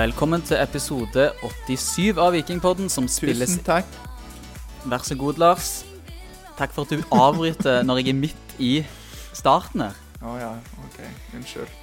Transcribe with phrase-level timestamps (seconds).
[0.00, 1.26] Velkommen til episode
[1.68, 3.88] 87 av Vikingpodden, som spilles Tusen takk.
[4.88, 5.66] Vær så god, Lars.
[6.56, 8.70] Takk for at du avbryter når jeg er midt i
[9.36, 9.98] starten her.
[10.24, 10.48] Å ja,
[10.86, 11.02] OK.
[11.36, 11.76] Unnskyld.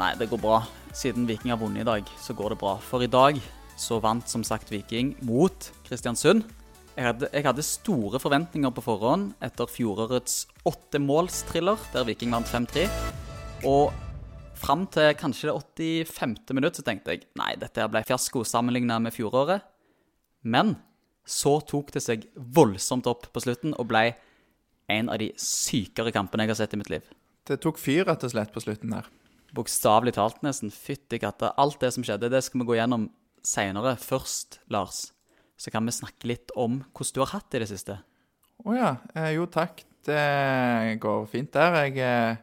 [0.00, 0.58] Nei, det går bra.
[0.90, 2.74] Siden Viking har vunnet i dag, så går det bra.
[2.82, 3.38] For i dag
[3.78, 6.42] så vant som sagt Viking mot Kristiansund.
[6.96, 12.88] Jeg hadde, jeg hadde store forventninger på forhånd etter fjorårets åttemålstriller, der Viking vant 5-3.
[13.62, 13.94] Og
[14.60, 16.36] fram til kanskje det 85.
[16.56, 19.64] minutt så tenkte jeg nei, dette ble fiasko sammenligna med fjoråret.
[20.42, 20.76] Men
[21.26, 24.10] så tok det seg voldsomt opp på slutten og ble
[24.90, 27.06] en av de sykere kampene jeg har sett i mitt liv.
[27.46, 29.06] Det tok fyr, rett og slett, på slutten der.
[29.56, 30.70] Bokstavelig talt, nesten.
[30.74, 31.54] Fytti katta.
[31.58, 33.08] Alt det som skjedde, det skal vi gå gjennom
[33.46, 33.96] seinere.
[33.98, 35.08] Først, Lars,
[35.58, 37.98] så kan vi snakke litt om hvordan du har hatt det i det siste.
[38.60, 38.92] Å ja.
[39.16, 39.82] Eh, jo, takk.
[40.06, 41.80] Det går fint der.
[41.84, 42.38] Jeg eh,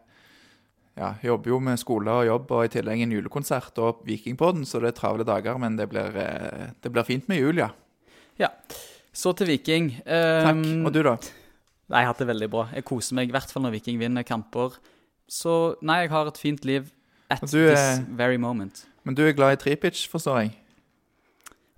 [0.98, 4.82] ja, jobber jo med skole og jobb, og i tillegg en julekonsert og Vikingpodden, så
[4.82, 7.70] det er travle dager, men det blir, eh, det blir fint med jul, ja.
[8.40, 8.50] Ja.
[9.14, 9.92] Så til Viking.
[10.06, 10.56] Takk.
[10.58, 11.16] Um, Og du, da?
[11.88, 12.68] Nei, jeg har hatt det veldig bra.
[12.76, 14.76] Jeg koser meg i hvert fall når Viking vinner kamper.
[15.30, 16.92] Så nei, jeg har et fint liv
[17.32, 18.86] at er- this very moment.
[19.04, 20.52] Men du er glad i Tripic, forstår jeg?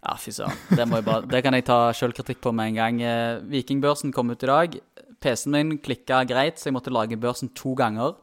[0.03, 0.55] Ja, fy søren.
[0.71, 0.85] Det,
[1.29, 3.01] det kan jeg ta sjølkritikk på med en gang.
[3.03, 4.79] Eh, Vikingbørsen kom ut i dag.
[5.19, 8.15] PC-en min klikka greit, så jeg måtte lage børsen to ganger.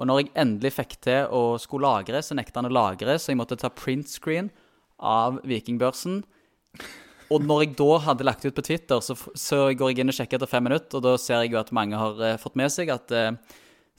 [0.00, 3.32] Og når jeg endelig fikk til å skulle lagre, så nekta han å lagre, så
[3.32, 4.48] jeg måtte ta print screen
[4.96, 6.22] av Vikingbørsen.
[7.32, 10.16] Og når jeg da hadde lagt ut på Twitter, så, så går jeg inn og
[10.16, 12.72] sjekker etter fem minutter, og da ser jeg jo at mange har uh, fått med
[12.72, 13.32] seg at uh,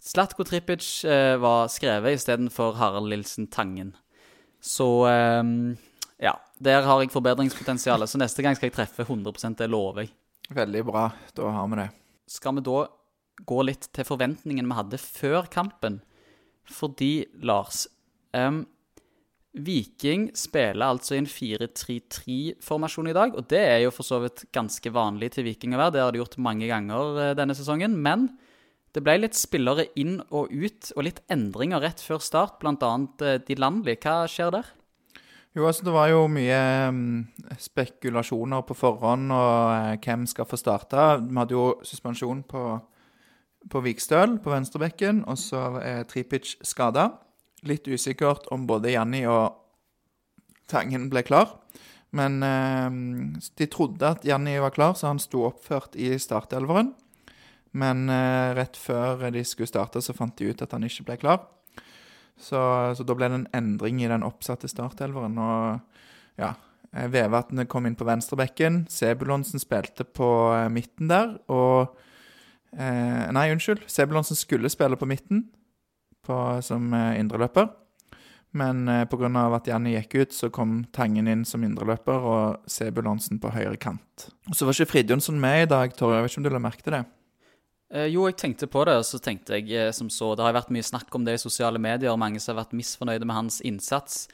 [0.03, 3.94] Slatko Tripic uh, var skrevet istedenfor Harald Lilsen Tangen.
[4.64, 5.44] Så uh,
[6.21, 8.05] ja, der har jeg forbedringspotensial.
[8.08, 10.14] Så neste gang skal jeg treffe 100 det lover jeg.
[10.53, 11.08] Veldig bra.
[11.36, 11.89] Da har vi det.
[12.30, 12.86] Skal vi da
[13.42, 16.02] gå litt til forventningene vi hadde før kampen?
[16.70, 17.88] Fordi, Lars
[18.31, 18.64] um,
[19.53, 24.48] Viking spiller altså i en 4-3-3-formasjon i dag, og det er jo for så vidt
[24.55, 25.93] ganske vanlig til Viking å være.
[25.93, 27.99] Det har de gjort mange ganger eh, denne sesongen.
[28.02, 28.32] Men
[28.93, 32.93] det ble litt spillere inn og ut, og litt endringer rett før start, bl.a.
[33.45, 34.02] de landlige.
[34.02, 34.72] Hva skjer der?
[35.54, 36.60] Jo, altså Det var jo mye
[37.61, 41.05] spekulasjoner på forhånd og eh, hvem skal få starte.
[41.22, 42.64] Vi hadde jo suspensjon på,
[43.71, 47.09] på Vikstøl på venstrebekken, og så er Tripic skada.
[47.63, 49.59] Litt usikkert om både Janni og
[50.71, 51.57] Tangen ble klar.
[52.13, 56.93] Men eh, de trodde at Janni var klar, så han sto oppført i startelveren.
[57.73, 61.17] Men eh, rett før de skulle starte, så fant de ut at han ikke ble
[61.23, 61.41] klar.
[62.37, 62.59] Så,
[62.97, 65.39] så da ble det en endring i den oppsatte startelveren.
[65.41, 66.53] Og ja,
[66.93, 68.83] Vevatnet kom inn på venstrebekken.
[68.93, 71.37] Sebulonsen spilte på eh, midten der.
[71.49, 71.95] Og
[72.78, 73.86] eh, Nei, unnskyld.
[73.92, 75.48] Sebulonsen skulle spille på midten
[76.26, 76.36] på,
[76.66, 77.72] som eh, indreløper.
[78.54, 79.30] Men eh, pga.
[79.56, 84.30] at Janni gikk ut, så kom Tangen inn som indreløper og Sebulonsen på høyre kant.
[84.50, 86.20] Og Så var ikke Fridjonsson med i dag, Torje.
[86.20, 87.04] Jeg vet ikke om du la merke til det?
[87.94, 90.55] Eh, jo, jeg tenkte på det, og så tenkte jeg eh, som så Det har
[90.55, 93.38] vært mye snakk om det i sosiale medier, og mange som har vært misfornøyde med
[93.38, 94.28] hans innsats.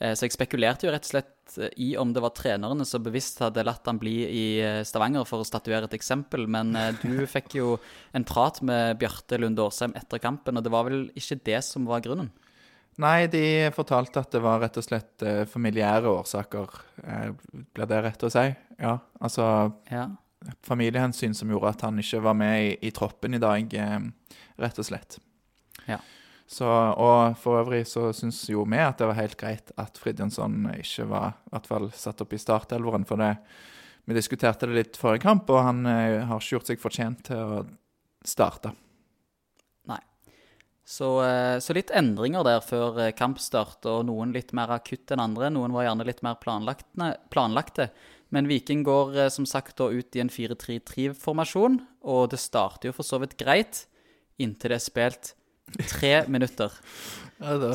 [0.00, 3.02] Eh, så jeg spekulerte jo rett og slett eh, i om det var trenerne som
[3.04, 7.22] bevisst hadde latt han bli i eh, Stavanger for å statuere et eksempel, men du
[7.34, 7.76] fikk jo
[8.16, 11.86] en prat med Bjarte Lund Årsheim etter kampen, og det var vel ikke det som
[11.86, 12.32] var grunnen?
[13.02, 16.76] Nei, de fortalte at det var rett og slett familiære årsaker.
[17.74, 18.44] Blir det rett å si?
[18.78, 19.46] Ja, altså
[19.90, 20.04] Ja.
[20.62, 23.74] familiehensyn som gjorde at han ikke var med i, i troppen i dag,
[24.62, 25.18] rett og slett.
[25.90, 25.98] Ja.
[26.46, 30.68] Så, og for øvrig så syns jo vi at det var helt greit at Fridtjonsson
[30.76, 33.32] ikke var i hvert fall satt opp i startelveren, for det,
[34.04, 37.40] vi diskuterte det litt forrige kamp, og han eh, har ikke gjort seg fortjent til
[37.58, 37.62] å
[38.28, 38.74] starte.
[40.84, 45.22] Så, eh, så litt endringer der før eh, kampstart, og noen litt mer akutt enn
[45.22, 45.48] andre.
[45.52, 47.14] Noen var gjerne litt mer planlagte.
[47.32, 47.88] planlagte.
[48.34, 52.98] Men Viking går eh, som sagt da ut i en 4-3-3-formasjon, og det starter jo
[52.98, 53.86] for så vidt greit,
[54.36, 55.32] inntil det er spilt
[55.88, 56.72] tre minutter.
[57.40, 57.70] Ja, da,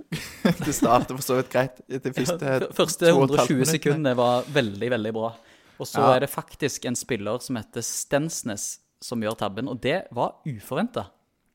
[0.64, 1.80] det startet for så vidt greit.
[1.88, 3.72] De første ja, Første to og et halvt 120 minuttene.
[3.74, 5.32] sekundene var veldig, veldig bra.
[5.78, 6.14] Og så Ja.
[6.16, 11.08] er det faktisk en spiller som heter Stensnes som gjør tabben, og det var uforventa.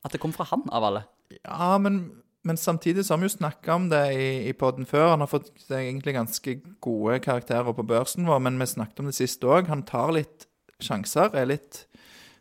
[0.04, 1.02] At det kom fra han, av alle.
[1.44, 5.10] Ja, men, men samtidig så har vi jo snakka om det i, i podden før.
[5.16, 9.16] Han har fått egentlig ganske gode karakterer på børsen vår, men vi snakket om det
[9.18, 9.66] sist òg.
[9.72, 10.46] Han tar litt
[10.80, 11.82] sjanser, er litt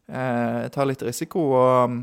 [0.08, 1.48] eh, Tar litt risiko.
[1.58, 1.98] Og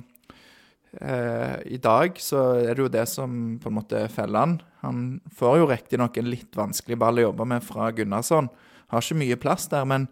[1.00, 4.56] eh, i dag så er det jo det som på en måte feller han.
[4.84, 5.02] Han
[5.34, 8.48] får jo riktignok en litt vanskelig ball å jobbe med fra Gunnarsson.
[8.92, 10.08] Har ikke mye plass der, men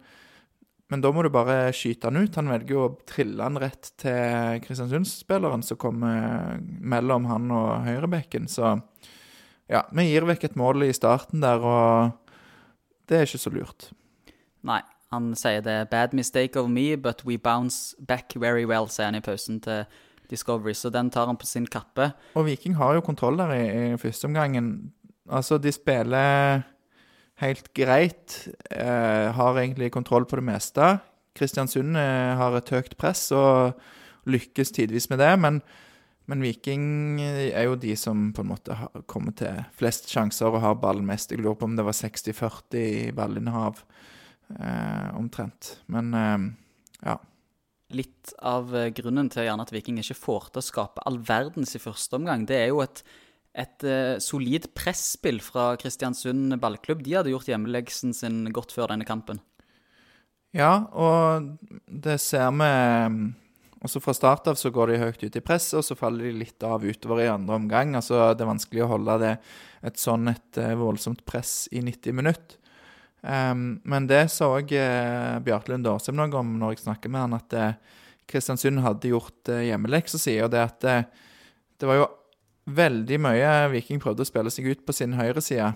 [0.93, 2.35] men da må du bare skyte han ut.
[2.37, 8.45] Han velger jo å trille han rett til Kristiansundsspilleren som kommer mellom han og høyrebekken.
[8.51, 8.75] Så
[9.71, 12.37] ja, vi gir vekk et mål i starten der, og
[13.09, 13.89] det er ikke så lurt.
[14.65, 14.83] Nei,
[15.13, 19.05] han sier det er 'bad mistake of me, but we bounce back very well', sier
[19.05, 19.85] han i pausen til
[20.29, 22.11] Discovery, så den tar han på sin kappe.
[22.35, 24.93] Og Viking har jo kontroll der i, i første omgangen.
[25.29, 26.63] Altså, de spiller
[27.41, 28.47] helt greit.
[28.71, 30.97] Eh, har egentlig kontroll på det meste.
[31.35, 33.75] Kristiansund eh, har et høyt press og
[34.29, 35.59] lykkes tidvis med det, men,
[36.25, 40.63] men, Viking er jo de som på en måte har, kommer til flest sjanser og
[40.63, 41.33] har ballen mest.
[41.33, 43.83] Jeg lurer på om det var 60-40 i ballinnehav,
[44.55, 45.75] eh, omtrent.
[45.91, 46.49] Men eh,
[47.05, 47.19] ja.
[47.93, 51.83] Litt av eh, grunnen til at Viking ikke får til å skape all verdens i
[51.83, 53.03] første omgang, det er jo et
[53.55, 57.03] et uh, solid presspill fra Kristiansund ballklubb.
[57.05, 59.39] De hadde gjort hjemmeleksen sin godt før denne kampen.
[60.55, 61.55] Ja, og
[61.87, 63.23] det ser vi mm,
[63.83, 66.43] også fra start av så går de høyt ut i presset, og så faller de
[66.43, 67.95] litt av utover i andre omgang.
[67.99, 69.33] Altså, det er vanskelig å holde det,
[69.87, 72.61] et sånn et uh, voldsomt press i 90 minutter.
[73.25, 77.39] Um, men det så òg uh, Bjartlund Årsheim noe om når jeg snakker med han,
[77.39, 80.85] at uh, Kristiansund hadde gjort uh, hjemmeleksa si, og det at
[81.75, 82.05] det var jo
[82.65, 85.73] veldig mye Viking prøvde å spille seg ut på sin høyreside.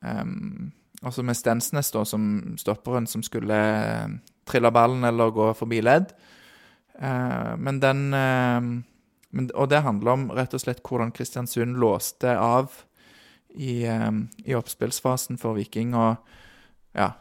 [0.00, 0.70] Um,
[1.02, 4.12] altså med Stensnes da, som stopperen som skulle uh,
[4.48, 6.12] trille ballen eller gå forbi ledd.
[7.00, 8.60] Uh, men den uh,
[9.30, 12.72] men, Og det handler om rett og slett hvordan Kristiansund låste av
[13.54, 15.94] i, i oppspillsfasen for Viking.
[15.94, 16.18] Og
[16.96, 17.12] ja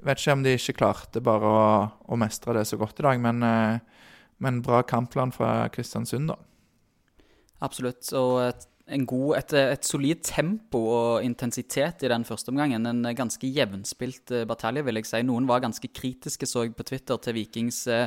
[0.00, 1.64] Vet ikke om de ikke klarte bare å,
[2.08, 3.44] å mestre det så godt i dag, men,
[4.40, 6.38] men bra kampplan fra Kristiansund, da.
[7.64, 8.08] Absolutt.
[8.16, 8.66] Og et,
[9.06, 12.88] god, et, et, solid tempo og intensitet i den første omgangen.
[12.88, 15.22] En ganske jevnspilt uh, batalje, vil jeg si.
[15.26, 18.06] Noen var ganske kritiske, så jeg på Twitter, til Vikings, uh,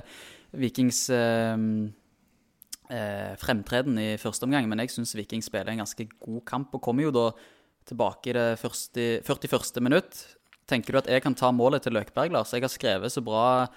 [0.59, 1.57] Vikings uh,
[3.41, 4.67] fremtreden i første omgang.
[4.69, 7.27] Men jeg syns Viking spiller en ganske god kamp, og kommer jo da
[7.88, 9.83] tilbake i det første, 41.
[9.83, 10.25] minutt.
[10.74, 12.54] Tenker du at jeg kan ta målet til Løkberg, Lars?
[12.56, 13.68] Jeg har skrevet så bra,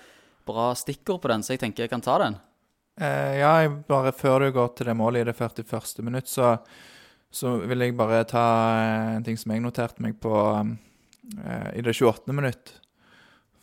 [0.49, 2.39] bra stikkord på den, så jeg tenker jeg kan ta den.
[2.97, 3.53] Eh, ja,
[3.89, 6.01] bare før du går til det målet i det 41.
[6.07, 6.55] minutt, så,
[7.29, 8.47] så vil jeg bare ta
[8.81, 12.33] eh, en ting som jeg noterte meg på eh, i det 28.
[12.33, 12.79] minutt.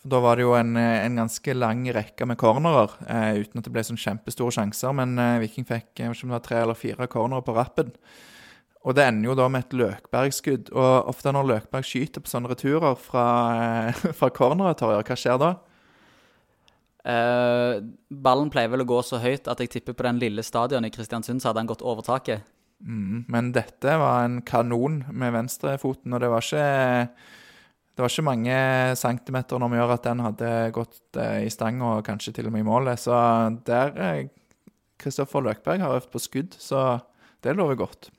[0.04, 3.66] Da var det jo en, eh, en ganske lang rekke med cornerer, eh, uten at
[3.66, 4.94] det ble sånn kjempestore sjanser.
[4.94, 7.56] Men eh, Viking fikk jeg vet ikke om det var tre eller fire cornerer på
[7.56, 7.94] rappen.
[8.84, 10.74] Og det ender jo da med et Løkberg-skudd.
[10.76, 13.28] Og ofte når Løkberg skyter på sånne returer fra,
[14.20, 15.54] fra corneret, hva skjer da?
[17.04, 20.88] Uh, ballen pleier vel å gå så høyt at jeg tipper på den lille stadion
[20.88, 22.46] i Kristiansund så hadde han gått over taket.
[22.84, 26.68] Mm, men dette var en kanon med venstrefoten, og det var ikke
[27.94, 28.56] det var ikke mange
[28.98, 32.56] centimeter når vi gjør at den hadde gått eh, i stang og kanskje til og
[32.56, 33.04] med i målet.
[33.04, 33.14] Så
[33.68, 34.26] der
[34.98, 37.04] Kristoffer eh, Løkberg har øvd på skudd, så
[37.46, 38.10] det lover godt.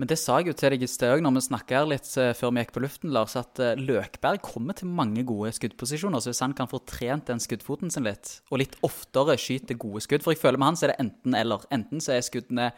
[0.00, 2.30] Men det sa jeg jo til deg i sted òg, når vi snakka litt uh,
[2.36, 6.22] før vi gikk på luften, Lars, at uh, Løkberg kommer til mange gode skuddposisjoner.
[6.22, 10.00] Så hvis han kan få trent den skuddfoten sin litt, og litt oftere skyte gode
[10.04, 11.68] skudd For jeg føler med han så er det enten-eller.
[11.76, 12.70] Enten så er skuddene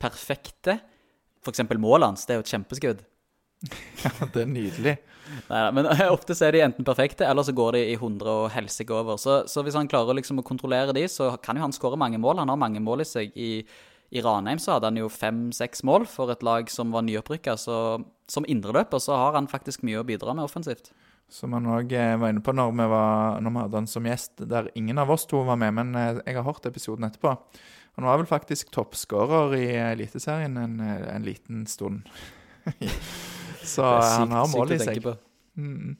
[0.00, 0.78] perfekte,
[1.44, 1.66] f.eks.
[1.76, 3.04] målet hans, det er jo et kjempeskudd.
[4.04, 4.92] Ja, det er nydelig.
[5.48, 8.50] Nei, men ofte så er de enten perfekte, eller så går de i 100 og
[8.52, 9.16] helsike over.
[9.20, 12.20] Så, så, hvis han klarer liksom å kontrollere de, så kan jo han skåre mange
[12.20, 12.42] mål.
[12.42, 13.50] Han har mange mål i seg i
[14.14, 17.56] i Ranheim så hadde han jo fem-seks mål for et lag som var nyopprykka.
[17.58, 17.76] Så
[18.30, 20.92] som indreløper så har han faktisk mye å bidra med offensivt.
[21.32, 24.06] Som han òg eh, var inne på når vi, var, når vi hadde han som
[24.06, 27.34] gjest, der ingen av oss to var med, men eh, jeg har hørt episoden etterpå.
[27.98, 32.06] Han var vel faktisk toppskårer i Eliteserien en, en, liten stund.
[33.74, 35.10] så sykt, han har mål i seg.
[35.58, 35.94] Mm.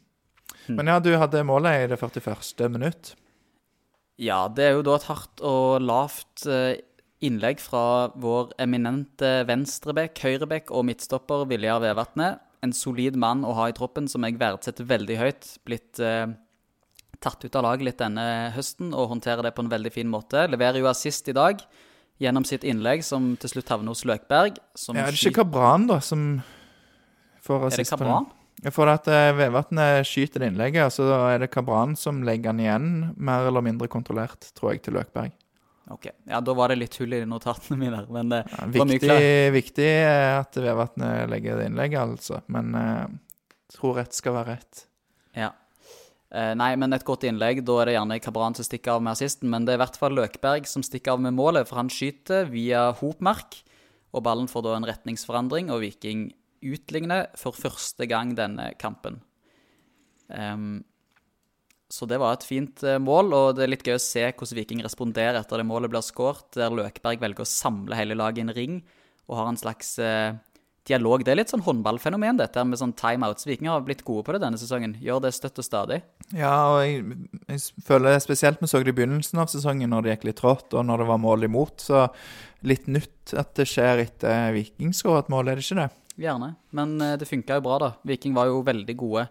[0.70, 2.66] Men ja, du hadde målet i det 41.
[2.70, 3.14] minutt.
[4.22, 6.76] Ja, det er jo da et hardt og lavt eh,
[7.24, 12.42] innlegg fra vår eminente venstrebekk, høyrebekk og midtstopper Viljar Vevatnet.
[12.64, 15.48] En solid mann å ha i troppen som jeg verdsetter veldig høyt.
[15.68, 16.28] Blitt eh,
[17.24, 20.46] tatt ut av laget litt denne høsten og håndterer det på en veldig fin måte.
[20.50, 21.60] Leverer jo assist i dag
[22.22, 24.60] gjennom sitt innlegg, som til slutt havner hos Løkberg.
[24.60, 26.42] ja, er det ikke Kabran, da, som
[27.42, 27.92] får assist?
[27.92, 28.32] Er det Kabran?
[28.72, 32.62] For at uh, Vevatnet skyter det innlegget, og så er det Kabran som legger den
[32.64, 35.34] igjen, mer eller mindre kontrollert, tror jeg, til Løkberg.
[35.92, 38.00] Ok, ja Da var det litt hull i notatene mine.
[38.14, 39.26] Men det ja, viktig, var mye klart.
[39.58, 42.40] Viktig at Vevatnet legger det innlegget, altså.
[42.52, 43.20] Men jeg uh,
[43.74, 44.86] tror rett skal være rett.
[45.36, 45.50] Ja.
[46.34, 47.62] Eh, nei, men et godt innlegg.
[47.66, 49.50] Da er det gjerne Kabran som stikker av med assisten.
[49.52, 52.48] Men det er i hvert fall Løkberg som stikker av med målet, for han skyter
[52.50, 53.60] via hopmark.
[54.14, 56.28] Og ballen får da en retningsforandring, og Viking
[56.64, 59.20] utligner for første gang denne kampen.
[60.30, 60.84] Um,
[61.92, 64.58] så det var et fint eh, mål, og det er litt gøy å se hvordan
[64.58, 68.46] Viking responderer etter det målet blir skåret, der Løkberg velger å samle hele laget i
[68.46, 68.82] en ring
[69.28, 70.34] og har en slags eh,
[70.88, 71.22] dialog.
[71.24, 73.46] Det er litt sånn håndballfenomen, dette med sånn timeouts.
[73.48, 74.96] Viking har blitt gode på det denne sesongen.
[75.00, 76.00] Gjør det støtt og stadig.
[76.36, 77.04] Ja, og jeg,
[77.48, 80.76] jeg føler spesielt vi så det i begynnelsen av sesongen, når det gikk litt trått,
[80.76, 81.86] og når det var mål imot.
[81.88, 82.06] Så
[82.68, 85.90] litt nytt at det skjer etter Viking skårer et mål, er det ikke det?
[86.26, 86.52] Gjerne.
[86.76, 87.90] Men eh, det funka jo bra, da.
[88.08, 89.28] Viking var jo veldig gode.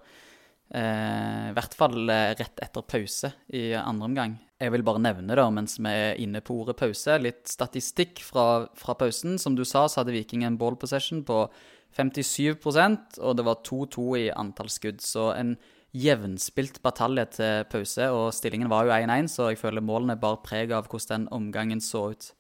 [0.74, 4.34] Eh, I hvert fall eh, rett etter pause i andre omgang.
[4.58, 8.66] Jeg vil bare nevne, da, mens vi er inne på ordet pause, litt statistikk fra,
[8.80, 9.38] fra pausen.
[9.42, 11.46] Som du sa, så hadde Viking en ball possession på
[11.94, 15.04] 57% og det var 2-2 i antall skudd.
[15.06, 15.56] Så en
[15.94, 20.74] jevnspilt batalje til pause, og stillingen var jo 1-1, så jeg føler målene bar preg
[20.74, 22.32] av hvordan den omgangen så ut.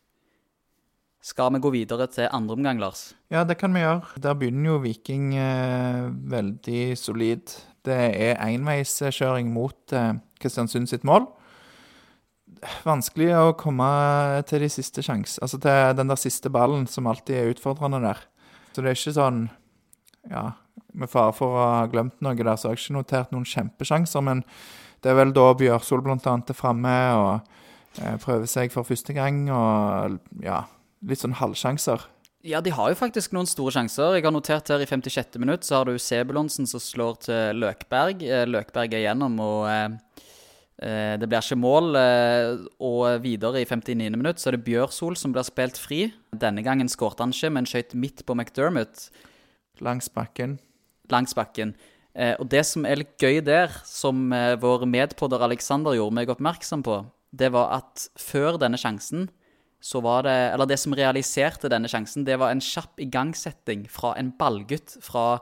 [1.24, 3.14] Skal vi gå videre til andre omgang, Lars?
[3.32, 4.18] Ja, det kan vi gjøre.
[4.26, 7.54] Der begynner jo Viking eh, veldig solid.
[7.84, 11.28] Det er enveiskjøring mot eh, Kristiansund sitt mål.
[12.86, 13.88] Vanskelig å komme
[14.48, 18.22] til de siste sjans, altså til den der siste ballen, som alltid er utfordrende der.
[18.72, 19.44] Så det er ikke sånn
[20.32, 20.54] Ja,
[20.96, 24.24] med fare for å ha glemt noe der, så har jeg ikke notert noen kjempesjanser,
[24.24, 24.46] men
[25.04, 27.34] det er vel da Bjørsol annet er framme og
[28.00, 30.62] eh, prøver seg for første gang, og ja
[31.08, 32.06] litt sånn halvsjanser.
[32.44, 34.18] Ja, de har jo faktisk noen store sjanser.
[34.18, 35.38] Jeg har notert her i 56.
[35.40, 38.20] minutt så har du Sebulonsen som slår til Løkberg.
[38.20, 40.26] Eh, Løkberg er gjennom, og eh,
[40.84, 41.96] eh, det blir ikke mål.
[41.96, 43.96] Eh, og videre i 59.
[44.20, 46.02] minutt så er det Bjørsol som blir spilt fri.
[46.36, 49.06] Denne gangen skårte han ikke, men skøyt midt på McDermott.
[49.80, 50.58] Langs bakken.
[51.16, 51.72] Langs bakken.
[52.12, 56.36] Eh, og det som er litt gøy der, som eh, vår medpodder Alexander gjorde meg
[56.36, 59.30] oppmerksom på, det var at før denne sjansen
[59.84, 64.14] så var det Eller det som realiserte denne sjansen, det var en kjapp igangsetting fra
[64.20, 65.42] en ballgutt fra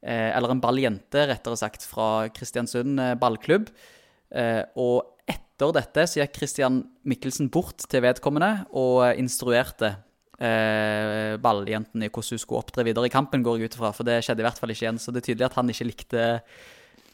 [0.00, 3.68] eh, Eller en balljente, rettere sagt, fra Kristiansund eh, ballklubb.
[4.32, 9.92] Eh, og etter dette så gikk Christian Mikkelsen bort til vedkommende og instruerte
[10.40, 13.92] eh, balljenten i hvordan hun skulle opptre videre i kampen, går jeg ut ifra.
[13.96, 15.02] For det skjedde i hvert fall ikke igjen.
[15.02, 16.24] Så det er tydelig at han ikke likte,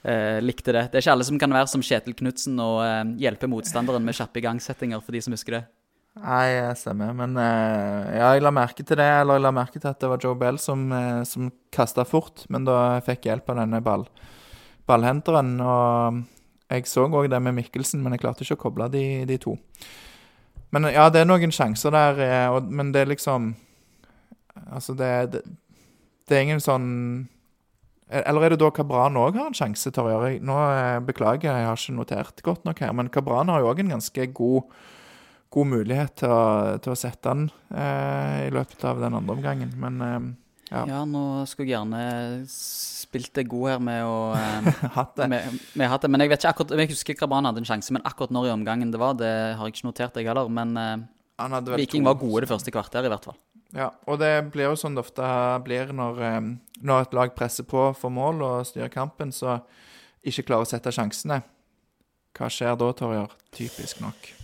[0.04, 0.86] eh, likte det.
[0.92, 4.16] Det er ikke alle som kan være som Kjetil Knutsen og eh, hjelpe motstanderen med
[4.16, 5.64] kjappe igangsettinger, for de som husker det.
[6.18, 7.12] Nei, jeg stemmer.
[7.16, 9.06] Men eh, ja, jeg la merke til det.
[9.20, 12.44] Eller jeg la merke til at det var Joe Bell som, eh, som kasta fort,
[12.52, 14.08] men da fikk hjelp av denne ball,
[14.88, 15.54] ballhenteren.
[15.62, 16.20] Og
[16.72, 19.54] jeg så òg det med Mikkelsen, men jeg klarte ikke å koble de, de to.
[20.74, 23.54] Men ja, det er noen sjanser der, eh, og, men det er liksom
[24.74, 25.40] Altså, det, det,
[26.26, 26.86] det er ingen sånn
[28.10, 30.40] Eller er det da Kabran òg har en sjanse, Torjer?
[30.42, 30.56] Nå
[31.06, 34.26] beklager, jeg har ikke notert godt nok her, men Kabran har jo òg en ganske
[34.34, 34.66] god
[35.54, 39.72] god mulighet til å, til å sette den eh, i løpet av den andre omgangen.
[39.80, 40.18] Men eh,
[40.68, 40.82] ja.
[40.90, 45.28] Ja, nå skulle jeg gjerne spilt det god her med å eh, Hatt det.
[45.32, 46.10] med, med hatt det.
[46.12, 48.54] Men jeg vet ikke akkurat, jeg husker han hadde en sjanse, men akkurat når i
[48.56, 50.50] omgangen det var, det har jeg ikke notert, jeg heller.
[50.52, 51.06] Men eh,
[51.78, 53.38] Viking var gode det første kvarteret, i hvert fall.
[53.76, 55.28] Ja, og det blir jo sånn det ofte
[55.64, 56.40] blir når, eh,
[56.84, 59.60] når et lag presser på for mål og styrer kampen, så
[60.28, 61.40] ikke klarer å sette sjansene.
[62.36, 63.32] Hva skjer da, Torjer?
[63.56, 64.37] Typisk nok.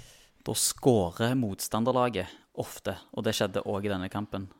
[0.44, 2.28] Da skårer motstanderlaget
[2.60, 4.50] ofte, og det skjedde òg i denne kampen.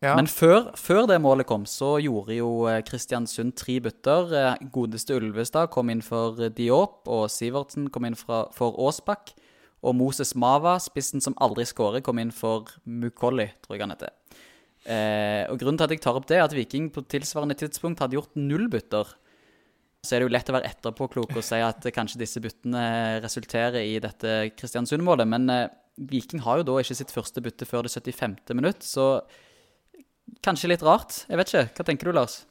[0.00, 4.30] Ja, Men før, før det målet kom, så gjorde jo eh, Kristiansund tre bytter.
[4.32, 9.34] Eh, Godeste Ulvestad kom inn for Diop, og Sivertsen kom inn fra, for Aasbakk.
[9.84, 14.16] Og Moses Mava, spissen som aldri skårer, kom inn for Mukolli, tror jeg han heter.
[14.88, 18.00] Eh, og Grunnen til at jeg tar opp det, er at Viking på tilsvarende tidspunkt
[18.00, 19.12] hadde gjort null bytter.
[20.00, 22.84] Så er det jo lett å være etterpåklok og si at kanskje disse byttene
[23.20, 25.28] resulterer i dette Kristiansund-målet.
[25.28, 25.66] Men eh,
[26.10, 28.38] Viking har jo da ikke sitt første bytte før det 75.
[28.56, 29.20] minutt, så
[30.44, 31.24] kanskje litt rart.
[31.28, 31.66] Jeg vet ikke.
[31.76, 32.44] Hva tenker du, Lars?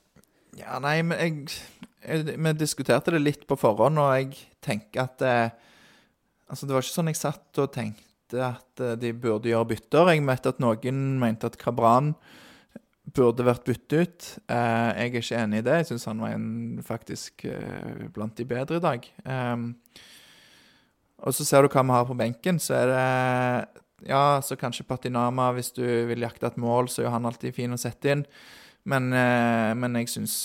[0.58, 1.58] ja nei, men jeg,
[2.01, 5.50] jeg Vi diskuterte det litt på forhånd, og jeg tenker at eh,
[6.50, 10.08] Altså, det var ikke sånn jeg satt og tenkte at eh, de burde gjøre bytter.
[10.15, 12.15] Jeg vet at noen mente at Kabran
[13.16, 14.30] burde vært byttet ut.
[14.51, 15.75] Eh, jeg er ikke enig i det.
[15.82, 19.10] Jeg syns han var en, faktisk eh, blant de bedre i dag.
[19.25, 20.06] Eh,
[21.20, 23.06] og så ser du hva vi har på benken, så er det
[24.08, 27.51] Ja, så kanskje Patinama, hvis du vil jakte et mål, så er jo han alltid
[27.51, 28.22] fin å sette inn.
[28.88, 30.36] Men, eh, men jeg syns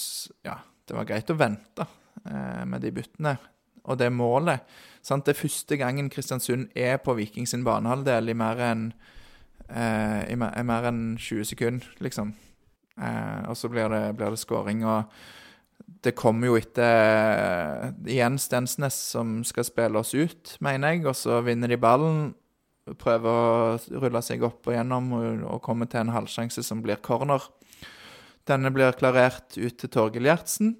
[0.42, 1.86] ja, det var greit å vente
[2.26, 3.36] eh, med de byttene.
[3.84, 4.64] Og det målet
[5.04, 5.26] sant?
[5.26, 8.88] Det er første gangen Kristiansund er på Viking sin banehalvdel i mer enn
[9.68, 12.34] eh, i mer enn 20 sekunder, liksom.
[13.00, 14.84] Eh, og så blir det, blir det scoring.
[14.86, 15.04] Og
[16.04, 21.04] det kommer jo etter eh, igjen Stensnes som skal spille oss ut, mener jeg.
[21.08, 22.32] Og så vinner de ballen,
[23.00, 27.00] prøver å rulle seg opp og gjennom og, og komme til en halvsjanse som blir
[27.04, 27.42] corner.
[28.44, 30.74] Denne blir klarert ut til Torgill Gjertsen.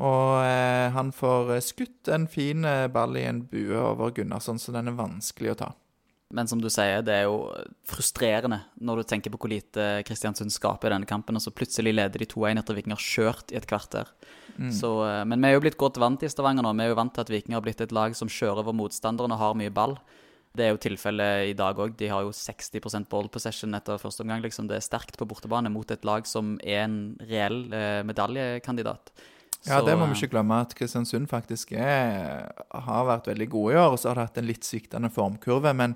[0.00, 4.60] Og eh, han får eh, skutt en fin eh, ball i en bue over Gunnarsson,
[4.60, 5.70] så den er vanskelig å ta.
[6.32, 7.50] Men som du sier, det er jo
[7.88, 11.92] frustrerende når du tenker på hvor lite Kristiansund skaper i denne kampen, og så plutselig
[11.92, 14.08] leder de 2-1 etter Viking har kjørt i et kvarter.
[14.56, 14.72] Mm.
[14.72, 16.72] Så, eh, men vi er jo blitt godt vant i Stavanger nå.
[16.78, 19.36] Vi er jo vant til at Viking har blitt et lag som kjører over motstanderen
[19.36, 19.98] og har mye ball.
[20.52, 21.94] Det er jo tilfellet i dag òg.
[21.96, 24.42] De har jo 60 ball possession etter første omgang.
[24.44, 24.68] Liksom.
[24.68, 29.14] Det er sterkt på bortebane mot et lag som er en reell eh, medaljekandidat.
[29.68, 33.78] Ja, det må vi ikke glemme, at Kristiansund faktisk er, har vært veldig gode i
[33.78, 33.94] år.
[33.94, 35.70] Og så har de hatt en litt sviktende formkurve.
[35.78, 35.94] Men,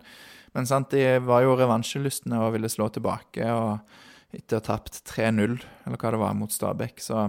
[0.54, 3.48] men sant, de var jo revansjelystne og ville slå tilbake.
[3.50, 5.56] og Etter å ha tapt 3-0,
[5.86, 7.02] eller hva det var, mot Stabæk.
[7.02, 7.26] Så,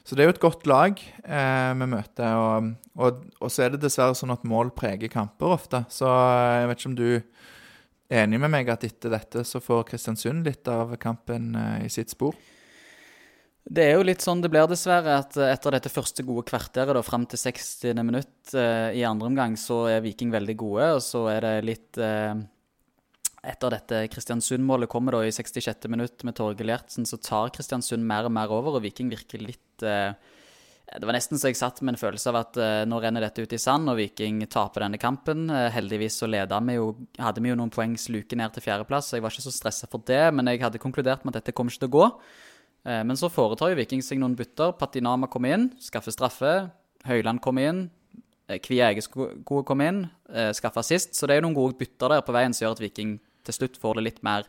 [0.00, 2.40] så, det er jo et godt lag eh, vi møter.
[2.40, 5.84] Og, og, og, så er det dessverre sånn at mål preger kamper ofte.
[5.92, 9.88] Så jeg vet ikke om du er enig med meg at etter dette så får
[9.90, 12.36] Kristiansund litt av kampen eh, i sitt spor?
[13.66, 16.94] Det er jo litt sånn det blir, dessverre, at eh, etter dette første gode kvarteret,
[16.94, 17.98] da, fram til 60.
[18.06, 20.92] minutt eh, i andre omgang, så er Viking veldig gode.
[20.98, 22.36] Og så er det litt eh,
[23.46, 25.84] Etter dette Kristiansund-målet kommer da i 66.
[25.92, 29.84] minutt med Torgeir Gjertsen, så tar Kristiansund mer og mer over, og Viking virker litt
[29.86, 30.14] eh,
[30.90, 33.42] Det var nesten så jeg satt med en følelse av at eh, nå renner dette
[33.42, 35.46] ut i sand, og Viking taper denne kampen.
[35.50, 36.90] Eh, heldigvis så leda vi jo
[37.22, 39.90] Hadde vi jo noen poeng luke ned til fjerdeplass, så jeg var ikke så stressa
[39.90, 42.10] for det, men jeg hadde konkludert med at dette kommer ikke til å gå.
[42.86, 44.76] Eh, men så foretar jo Viking seg noen bytter.
[44.78, 46.54] Patinama kommer inn, skaffer straffe.
[47.06, 47.84] Høyland kommer inn.
[48.46, 51.14] Kviegeskoe Kvie kommer inn, eh, skaffer sist.
[51.14, 53.54] Så det er jo noen gode bytter der på veien som gjør at Viking til
[53.54, 54.46] slutt får det litt mer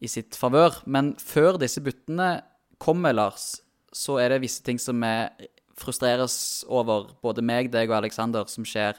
[0.00, 0.82] i sitt favør.
[0.86, 2.42] Men før disse byttene
[2.78, 3.60] kommer, Lars,
[3.92, 8.64] så er det visse ting som vi frustreres over, både meg, deg og Aleksander, som
[8.64, 8.98] skjer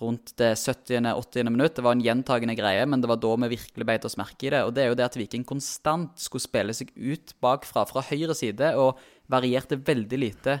[0.00, 1.50] rundt det 70.-80.
[1.50, 1.76] minutt.
[1.76, 4.52] Det var en gjentagende greie, men det var da vi virkelig beit oss merke i
[4.54, 4.62] det.
[4.66, 8.36] Og det er jo det at Viking konstant skulle spille seg ut bakfra, fra høyre
[8.38, 9.00] side, og
[9.32, 10.58] varierte veldig lite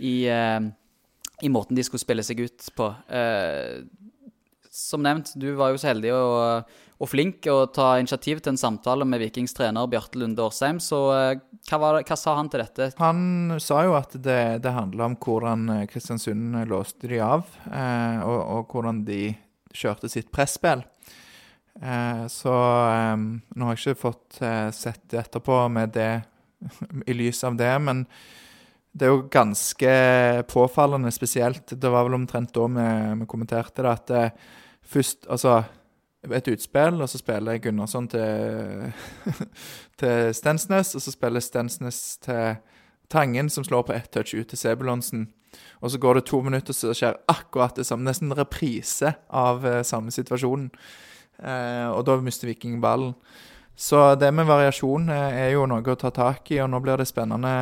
[0.00, 0.60] i, uh,
[1.42, 2.88] i måten de skulle spille seg ut på.
[3.12, 3.84] Uh,
[4.72, 6.70] som nevnt, du var jo så heldig og,
[7.02, 10.78] og flink å ta initiativ til en samtale med Vikings trener Bjarte Lunde Årsheim.
[10.80, 12.88] Så eh, hva, var, hva, sa han til dette?
[13.02, 18.24] Han sa jo at det, det handla om hvordan eh, Kristiansund låste de av, eh,
[18.24, 19.20] og, og, hvordan de
[19.76, 20.86] kjørte sitt presspill.
[21.80, 22.56] Eh, så
[22.92, 26.12] eh, nå har jeg ikke fått eh, sett det etterpå med det
[27.10, 28.06] i lys av det, men
[28.92, 29.92] det er jo ganske
[30.48, 31.76] påfallende spesielt.
[31.76, 35.62] Det var vel omtrent da vi, vi kommenterte det, at først Altså
[36.30, 38.92] et utspill, og så spiller Gunnarsson til,
[40.00, 42.56] til Stensnes, og så spiller Stensnes til
[43.10, 45.26] Tangen, som slår på ett touch ut til Sebulonsen.
[45.82, 48.06] Og så går det to minutter, så skjer akkurat det samme.
[48.06, 50.70] Nesten reprise av uh, samme situasjonen.
[51.42, 53.12] Uh, og da mister Viking ballen.
[53.76, 57.02] Så det med variasjon uh, er jo noe å ta tak i, og nå blir
[57.02, 57.52] det spennende.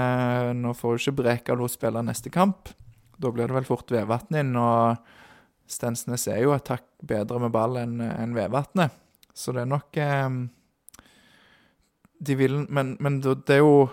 [0.55, 2.71] Nå får jo ikke Brekalo spille neste kamp.
[3.19, 4.55] Da blir det vel fort Vevatn inn.
[4.55, 5.01] og
[5.71, 8.95] Stensnes er jo et takk bedre med ball enn en Vevatnet,
[9.35, 10.29] så det er nok eh,
[12.21, 13.89] De vil Men, men det er jo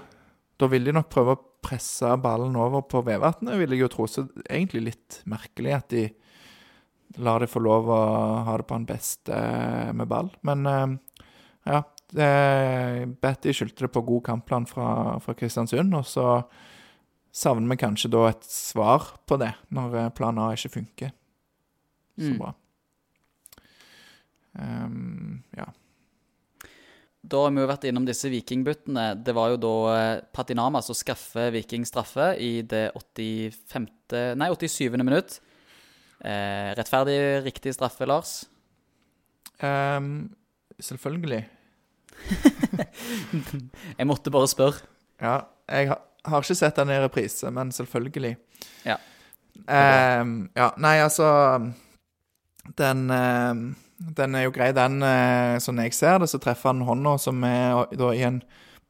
[0.58, 4.06] Da vil de nok prøve å presse ballen over på Vevatnet, vil jeg jo tro.
[4.08, 6.06] Så det er egentlig litt merkelig at de
[7.24, 8.00] lar de få lov å
[8.48, 10.32] ha det på en beste eh, med ball.
[10.48, 10.88] Men eh,
[11.74, 11.84] ja.
[12.08, 16.28] Betty skyldte det på god kampplan fra, fra Kristiansund, og så
[17.36, 21.12] savner vi kanskje da et svar på det, når eh, plan A ikke funker.
[22.18, 22.38] Så mm.
[22.42, 22.54] bra.
[24.58, 25.68] Um, ja.
[27.28, 29.10] Da har vi jo vært innom disse vikingbuttene.
[29.26, 33.88] Det var jo da eh, Patinama som skaffer Viking straffe i det 85.
[34.40, 34.96] Nei, 87.
[35.02, 35.40] minutt.
[36.24, 38.40] Eh, rettferdig, riktig straffe, Lars?
[39.60, 40.30] Um,
[40.80, 41.44] selvfølgelig.
[44.00, 44.88] jeg måtte bare spørre.
[45.22, 45.42] Ja.
[45.68, 46.00] Jeg har,
[46.32, 48.38] har ikke sett den i reprise, men selvfølgelig.
[48.88, 48.96] Ja.
[49.68, 50.72] Um, ja.
[50.80, 51.28] Nei, altså
[52.76, 53.54] den, eh,
[54.18, 55.00] den, er jo grei, den.
[55.04, 58.42] Eh, sånn jeg ser det, så treffer han hånda, som er da i en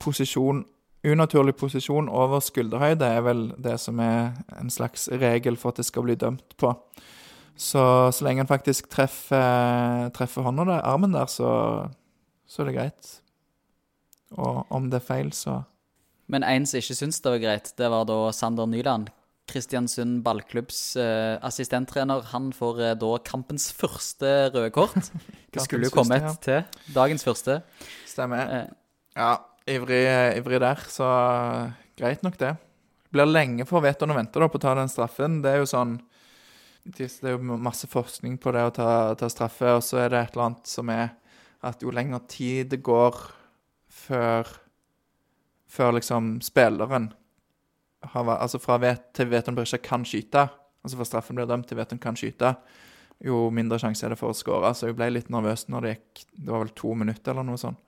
[0.02, 0.66] posisjon
[1.08, 5.86] Unaturlig posisjon over skulderhøyde er vel det som er en slags regel for at det
[5.88, 6.74] skal bli dømt på.
[7.58, 11.88] Så så lenge han faktisk treffer, treffer hånda der, armen der, så,
[12.46, 13.12] så er det greit.
[14.36, 15.62] Og om det er feil, så
[16.28, 19.10] Men en som ikke syns det var greit, det var da Sander Nyland.
[19.48, 22.26] Kristiansund ballklubbs uh, assistenttrener.
[22.34, 25.12] Han får uh, da kampens første røde kort.
[25.54, 26.34] Det skulle jo kommet ja.
[26.44, 26.82] til.
[26.96, 27.62] Dagens første.
[28.06, 28.52] Stemmer.
[28.52, 29.32] Uh, ja,
[29.78, 30.04] ivrig,
[30.38, 31.08] ivrig, der, så
[31.98, 32.54] greit nok det.
[33.08, 35.40] Det blir lenge for Veton å vente da, på å ta den straffen.
[35.42, 35.98] Det er jo sånn
[36.88, 40.22] Det er jo masse forskning på det å ta, ta straffe, og så er det
[40.22, 41.10] et eller annet som er
[41.68, 43.18] at jo lenger tid det går
[43.90, 44.48] før
[45.68, 47.10] før liksom spilleren
[48.04, 50.48] har, altså fra vet, til vet hun ikke kan skyte,
[50.84, 52.54] altså fra straffen blir dømt til vet hun kan skyte,
[53.26, 54.74] jo mindre sjanse er det for å skåre.
[54.78, 57.58] Så jeg ble litt nervøs når det gikk Det var vel to minutter eller noe
[57.62, 57.80] sånt.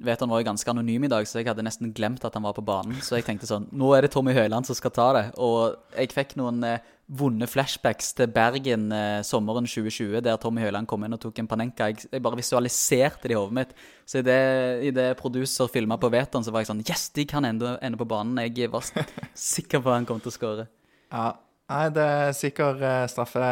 [0.00, 2.44] Vet han var jo ganske anonym i dag, så jeg hadde nesten glemt at han
[2.44, 2.98] var på banen.
[3.04, 5.26] Så jeg tenkte sånn Nå er det Tommy Høiland som skal ta det.
[5.40, 6.86] Og jeg fikk noen eh,
[7.20, 11.50] vonde flashbacks til Bergen eh, sommeren 2020, der Tommy Høiland kom inn og tok en
[11.50, 11.90] panenka.
[11.90, 13.76] Jeg, jeg bare visualiserte det i hodet mitt.
[14.08, 14.40] Så i det,
[14.88, 18.00] i det producer filma på Veton, så var jeg sånn Yes, de kan ende, ende
[18.00, 18.40] på banen.
[18.46, 18.86] Jeg var
[19.52, 20.66] sikker på at han kom til å skåre.
[21.10, 21.30] Ja.
[21.70, 23.46] Nei, det er sikker eh, straffe.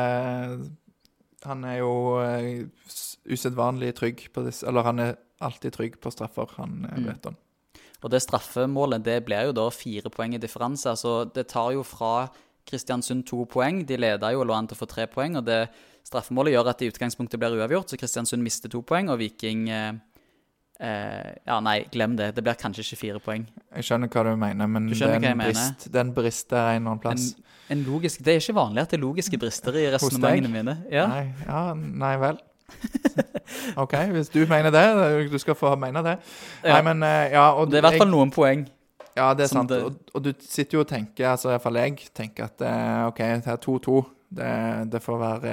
[1.46, 2.64] Han er jo eh,
[3.30, 7.06] usedvanlig trygg på disse Eller han er alltid trygg på straffer, han eh, Mm.
[7.06, 7.36] vet om.
[8.02, 10.86] Og det straffemålet det blir jo da fire poeng i differanse.
[10.86, 12.28] Altså det tar jo fra
[12.68, 13.84] Kristiansund to poeng.
[13.86, 15.36] De leda jo og lå an til å få tre poeng.
[15.40, 15.68] Og det
[16.04, 19.68] straffemålet gjør at det i utgangspunktet blir uavgjort, så Kristiansund mister to poeng, og Viking
[19.68, 19.92] eh,
[20.80, 22.34] eh, Ja, nei, glem det.
[22.36, 23.46] Det blir kanskje ikke fire poeng.
[23.74, 25.52] Jeg skjønner hva du mener, men Du skjønner den, hva jeg mener.
[25.54, 27.34] brist, den brister en eller annen plass.
[27.70, 30.76] En logisk, Det er ikke vanlig at det er logiske brister i resonnementene mine.
[30.90, 31.06] Ja.
[31.08, 32.38] Nei, ja, nei vel.
[33.82, 34.84] OK, hvis du mener det.
[35.32, 36.16] Du skal få mene det.
[36.62, 36.74] Ja.
[36.76, 38.66] Nei, men eh, ja, og Det er i hvert fall noen poeng.
[39.18, 39.70] Ja, det er sant.
[39.72, 43.18] det- Og, og du sitter jo og tenker, altså iallfall jeg tenker at eh, OK,
[43.18, 44.02] det er 2-2.
[44.38, 44.50] Det,
[44.92, 45.52] det får være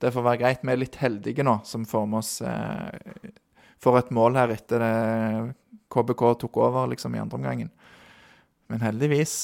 [0.00, 0.60] Det får være greit.
[0.62, 3.32] Vi er litt heldige nå som får med oss eh,
[3.80, 5.54] Får et mål her etter det
[5.90, 7.70] KBK tok over liksom i andre omgangen.
[8.70, 9.34] Men heldigvis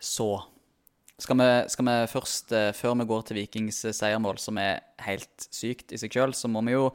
[0.00, 0.28] Så
[1.18, 4.80] skal vi, skal vi først, eh, før vi går til Vikings eh, seiermål, som er
[5.06, 6.88] helt sykt i seg sjøl, så må vi jo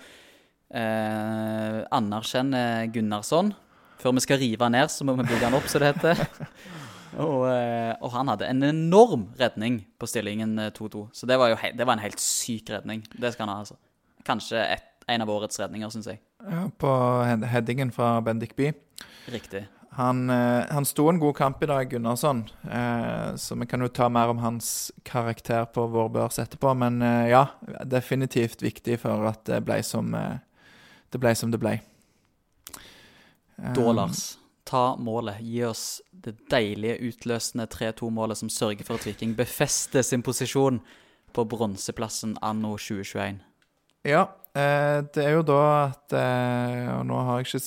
[0.74, 2.62] eh, anerkjenne
[2.94, 3.54] Gunnarsson.
[4.00, 6.22] Før vi skal rive han ned, så må vi bygge han opp, som det heter.
[7.26, 11.08] og, eh, og han hadde en enorm redning på stillingen eh, 2-2.
[11.16, 13.04] Så det var jo det var en helt syk redning.
[13.16, 13.80] Det skal han ha, altså.
[14.28, 16.22] Kanskje et, en av årets redninger, syns jeg.
[16.44, 16.92] ja, På
[17.26, 18.76] head- headingen fra Bendik Bye.
[19.32, 19.66] Riktig.
[20.00, 22.46] Han, eh, han sto en god kamp i dag, Gunnarsson.
[22.72, 26.72] Eh, så vi kan jo ta mer om hans karakter på vår børs etterpå.
[26.74, 27.42] Men eh, ja,
[27.84, 30.38] definitivt viktig for at det ble som eh,
[31.12, 31.34] det ble.
[31.36, 31.82] Som det ble.
[33.60, 35.42] Eh, Da, Lars, ta målet.
[35.44, 40.80] Gi oss det deilige, utløsende 3-2-målet som sørger for at Viking befester sin posisjon
[41.36, 43.44] på bronseplassen anno 2021.
[44.08, 47.66] Ja, eh, det er jo da at eh, Og nå har jeg ikke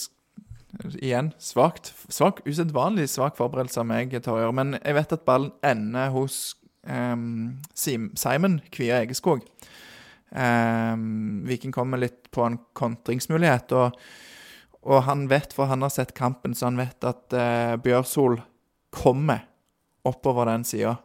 [0.98, 1.92] Igjen svakt.
[2.08, 4.52] Svak, usedvanlig svak forberedelse av meg, Torjer.
[4.56, 6.56] Men jeg vet at ballen ender hos
[6.88, 9.44] um, Simon Kvia Egeskog.
[10.32, 13.98] Um, Viking kommer litt på en kontringsmulighet, og,
[14.88, 18.40] og han vet, for han har sett kampen, så han vet at uh, Bjørsol
[18.92, 19.44] kommer
[20.08, 20.96] oppover den sida.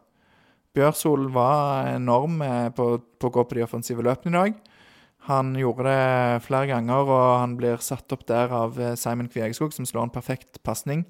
[0.76, 4.58] Bjørsol var enorm eh, på, på å gå på de offensive løpene i dag.
[5.26, 9.74] Han gjorde det flere ganger, og han blir satt opp der av eh, Simon Kvegeskog,
[9.74, 11.02] som slår en perfekt pasning.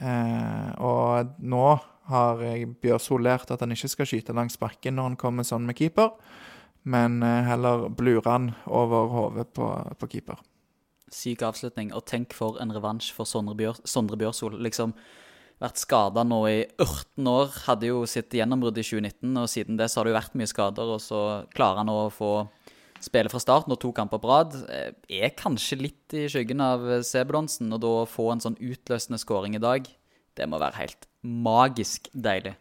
[0.00, 1.64] Eh, og nå
[2.10, 5.66] har eh, Bjørsol lært at han ikke skal skyte langs bakken når han kommer sånn
[5.68, 6.12] med keeper,
[6.88, 9.68] men eh, heller blure han over hodet på,
[10.00, 10.40] på keeper.
[11.10, 11.90] Syk avslutning.
[11.96, 14.60] Og tenk for en revansj for Sondre, Bjør Sondre Bjørsol.
[14.62, 14.94] Liksom
[15.60, 17.50] vært skada nå i 18 år.
[17.66, 20.50] Hadde jo sitt gjennombrudd i 2019, og siden det så har det jo vært mye
[20.50, 20.92] skader.
[20.94, 21.22] Og så
[21.54, 22.32] klarer han å få
[23.00, 24.56] spille fra start nå to kamper på rad.
[24.68, 24.90] Eh,
[25.22, 29.20] Er kanskje litt i skyggen av eh, Sebulonsen, og da å få en sånn utløsende
[29.20, 29.88] skåring i dag,
[30.36, 32.54] det må være helt magisk deilig.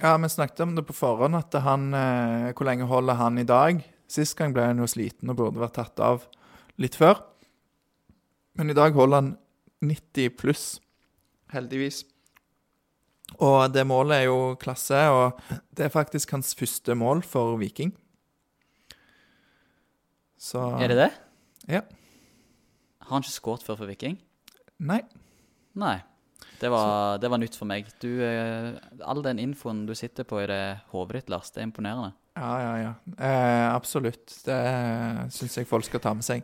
[0.00, 3.46] Ja, vi snakket om det på forhånd, at han, eh, hvor lenge holder han i
[3.46, 3.84] dag?
[4.10, 6.26] Sist gang ble han jo sliten og burde vært tatt av
[6.78, 7.22] litt før.
[8.58, 9.30] Men i dag holder han
[9.82, 10.80] 90 pluss,
[11.52, 12.04] heldigvis.
[13.40, 15.40] Og det målet er jo klasse, og
[15.74, 17.94] det er faktisk hans første mål for Viking.
[20.40, 21.10] Så Er det det?
[21.68, 21.82] Ja.
[23.04, 24.18] Har han ikke skåret før for Viking?
[24.80, 25.02] Nei.
[25.78, 25.98] Nei.
[26.60, 27.88] Det var, det var nytt for meg.
[28.02, 31.68] Du, eh, all den infoen du sitter på i det hodet ditt, Lars, det er
[31.68, 32.12] imponerende.
[32.34, 32.92] Ja, ja, ja.
[33.14, 34.32] Eh, absolutt.
[34.42, 34.56] Det
[35.30, 36.42] syns jeg folk skal ta med seg.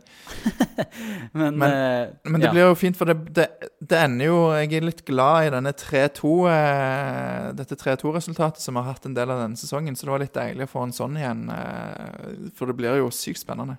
[1.35, 2.51] Men, Men- eh, Men det ja.
[2.55, 3.47] blir jo fint, for det, det,
[3.83, 8.85] det ender jo Jeg er litt glad i denne 3-2 eh, dette 3-2-resultatet som vi
[8.85, 9.97] har hatt en del av denne sesongen.
[9.99, 11.43] Så det var litt deilig å få en sånn igjen.
[11.51, 13.75] Eh, for det blir jo sykt spennende.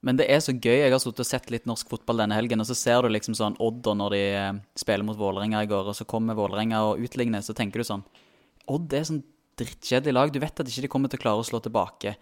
[0.00, 0.78] Men det er så gøy.
[0.78, 3.34] Jeg har sittet og sett litt norsk fotball denne helgen, og så ser du liksom
[3.36, 6.84] sånn Odd og når de eh, spiller mot Vålerenga i går, og så kommer Vålerenga
[6.88, 8.04] og utligner, så tenker du sånn
[8.70, 9.24] Odd er sånn
[9.58, 10.32] drittkjedelig lag.
[10.32, 12.14] Du vet at ikke de kommer til å klare å slå tilbake.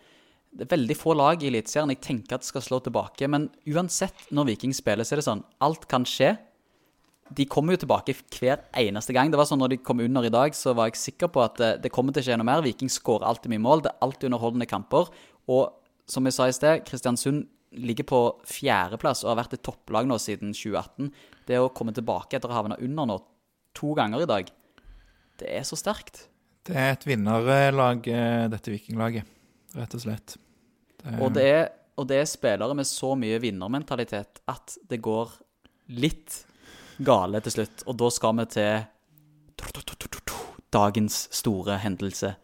[0.57, 4.29] Det er veldig få lag i Eliteserien jeg tenker at skal slå tilbake, men uansett,
[4.33, 6.37] når Viking spiller, så er det sånn Alt kan skje.
[7.37, 9.33] De kommer jo tilbake hver eneste gang.
[9.33, 11.59] Det var sånn når de kom under i dag, så var jeg sikker på at
[11.61, 12.63] det, det kommer til å skje noe mer.
[12.65, 13.83] Viking skårer alltid mye mål.
[13.85, 15.11] Det er alltid underholdende kamper.
[15.51, 15.75] Og
[16.09, 20.17] som jeg sa i sted, Kristiansund ligger på fjerdeplass og har vært et topplag nå
[20.23, 21.11] siden 2018.
[21.51, 23.19] Det å komme tilbake etter å ha havna under nå
[23.77, 24.49] to ganger i dag,
[25.43, 26.29] det er så sterkt.
[26.67, 29.29] Det er et vinnerlag, eh, dette vikinglaget,
[29.77, 30.37] rett og slett.
[31.03, 35.31] Det, Og det, er, og det er spillere med så mye vinnermentalitet at det går
[35.95, 36.41] litt
[37.07, 37.85] gale til slutt.
[37.87, 38.73] Og da skal vi til
[40.75, 42.35] dagens store hendelse.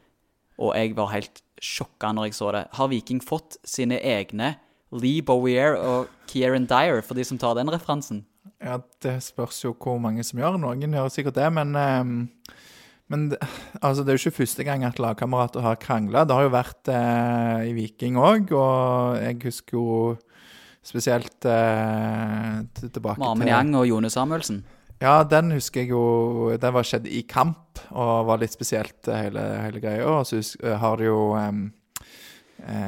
[0.63, 2.67] Og jeg var helt sjokka når jeg så det.
[2.79, 4.55] Har Viking fått sine egne
[4.93, 8.25] Lee Bowier og Kieran Dyer, for de som tar den referansen?
[8.63, 10.59] Ja, det spørs jo hvor mange som gjør.
[10.61, 12.19] Noen gjør sikkert det, men ehm,
[13.13, 13.29] men
[13.85, 16.25] altså, det er jo ikke første gang at lagkamerater har krangla.
[16.27, 19.89] Det har jo vært eh, i Viking òg, og jeg husker jo
[20.83, 24.63] spesielt eh, til- tilbake Marmen til Yang og Jone Samuelsen.
[25.03, 29.23] Ja, den husker jeg jo Den var skjedd i kamp, og var litt spesielt, eh,
[29.29, 30.07] hele, hele greia.
[30.07, 31.53] Og så eh, har du jo eh,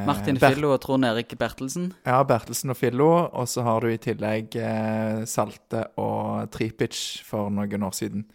[0.06, 1.88] Martin Ber- Fillo og Trond Erik Bertelsen.
[2.06, 3.08] Ja, Bertelsen og Fillo.
[3.34, 8.26] Og så har du i tillegg eh, Salte og Tripic for noen år siden.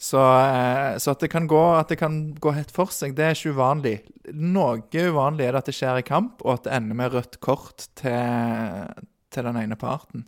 [0.00, 3.36] Så, eh, så at, det gå, at det kan gå helt for seg, det er
[3.36, 3.94] ikke uvanlig.
[4.34, 7.38] Noe uvanlig er det at det skjer i kamp, og at det ender med rødt
[7.44, 8.90] kort til,
[9.32, 10.26] til den ene parten.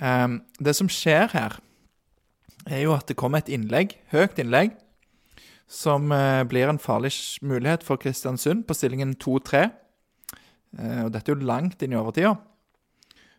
[0.00, 1.60] Um, det som skjer her,
[2.66, 4.74] er jo at det kommer et innlegg, høyt innlegg,
[5.70, 7.12] som uh, blir en farlig
[7.46, 9.66] mulighet for Kristiansund på stillingen 2-3.
[10.76, 12.34] Uh, og dette er jo langt inn i overtida.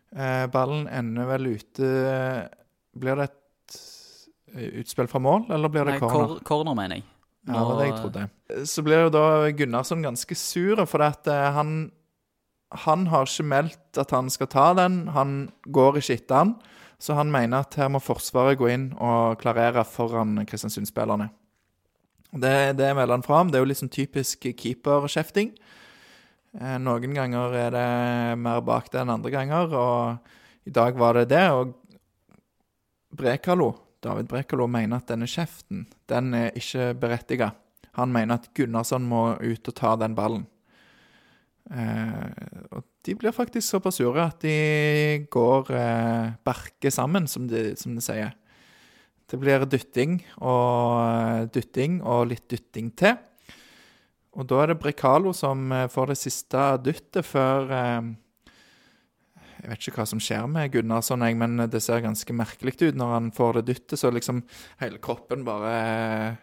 [0.08, 1.88] Uh, ballen ender vel ute
[2.98, 3.47] Blir det et eh,
[4.80, 6.34] utspill fra mål, eller blir det Nei, corner?
[6.38, 7.04] cor corner, mener jeg.
[7.48, 8.24] Ja, det var det jeg trodde.
[8.68, 9.24] Så blir jo da
[9.56, 11.90] Gunnarsson ganske sur, for at eh, han
[12.84, 15.08] Han har ikke meldt at han skal ta den.
[15.14, 16.50] Han går ikke etter han.
[17.00, 21.30] Så han mener at her må Forsvaret gå inn og klarere foran Kristiansund-spillerne.
[22.28, 23.48] Det, det melder han fra om.
[23.48, 25.54] Det er jo litt sånn typisk keeperkjefting.
[26.60, 31.16] Eh, noen ganger er det mer bak det enn andre ganger, og i dag var
[31.16, 31.46] det det.
[31.56, 31.72] Og
[33.16, 33.70] Brekalo,
[34.04, 37.50] David Brekalo mener at denne kjeften den er ikke berettiga.
[37.98, 40.46] Han mener at Gunnarsson må ut og ta den ballen.
[41.68, 47.72] Eh, og de blir faktisk såpass sure at de går eh, barke sammen, som de,
[47.76, 48.36] som de sier.
[49.28, 53.18] Det blir dytting og dytting og litt dytting til.
[54.38, 58.14] Og da er det Brekalo som eh, får det siste dyttet før eh,
[59.58, 62.98] Jeg vet ikke hva som skjer med Gunnarsson, jeg, men det ser ganske merkelig ut
[62.98, 64.42] når han får det dyttet, så liksom
[64.82, 66.36] hele kroppen bare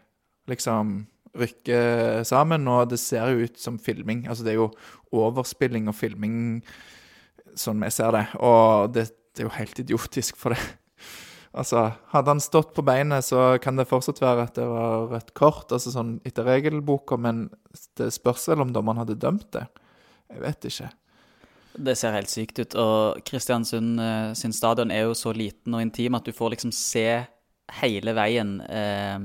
[0.52, 0.98] liksom
[1.36, 4.26] rykker sammen, og det ser jo ut som filming.
[4.28, 4.72] Altså det er jo
[5.16, 6.38] overspilling og filming
[7.60, 10.64] sånn jeg ser det, og det, det er jo helt idiotisk for det.
[11.56, 15.30] Altså, hadde han stått på beinet, så kan det fortsatt være at det var rødt
[15.40, 17.46] kort, altså sånn etter regelboka, men
[17.96, 19.62] det spørs vel om dommeren hadde dømt det.
[20.34, 20.90] Jeg vet ikke.
[21.78, 22.76] Det ser helt sykt ut.
[22.80, 26.74] Og Kristiansund eh, sin stadion er jo så liten og intim at du får liksom
[26.76, 27.08] se
[27.82, 29.18] hele veien eh,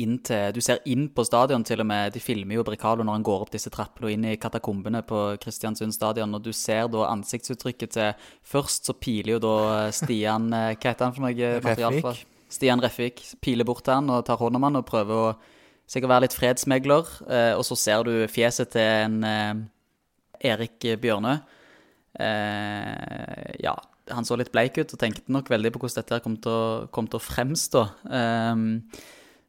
[0.00, 2.12] inn til Du ser inn på stadion til og med.
[2.14, 5.22] De filmer jo Brikalo når han går opp disse trappene og inn i katakombene på
[5.42, 9.56] Kristiansund stadion, og du ser da ansiktsuttrykket til Først så piler jo da
[9.94, 11.54] Stian eh, Hva heter han for noe?
[11.64, 15.34] material Stian Refvik piler bort til han og tar hånd om han og prøver å
[15.90, 17.12] sikkert være litt fredsmegler.
[17.26, 19.60] Eh, og så ser du fjeset til en eh,
[20.40, 21.36] Erik Bjørnø.
[22.20, 23.74] Eh, ja,
[24.10, 26.62] han så litt bleik ut og tenkte nok veldig på hvordan dette kom til å,
[26.94, 27.84] kom til å fremstå.
[28.10, 28.64] Eh,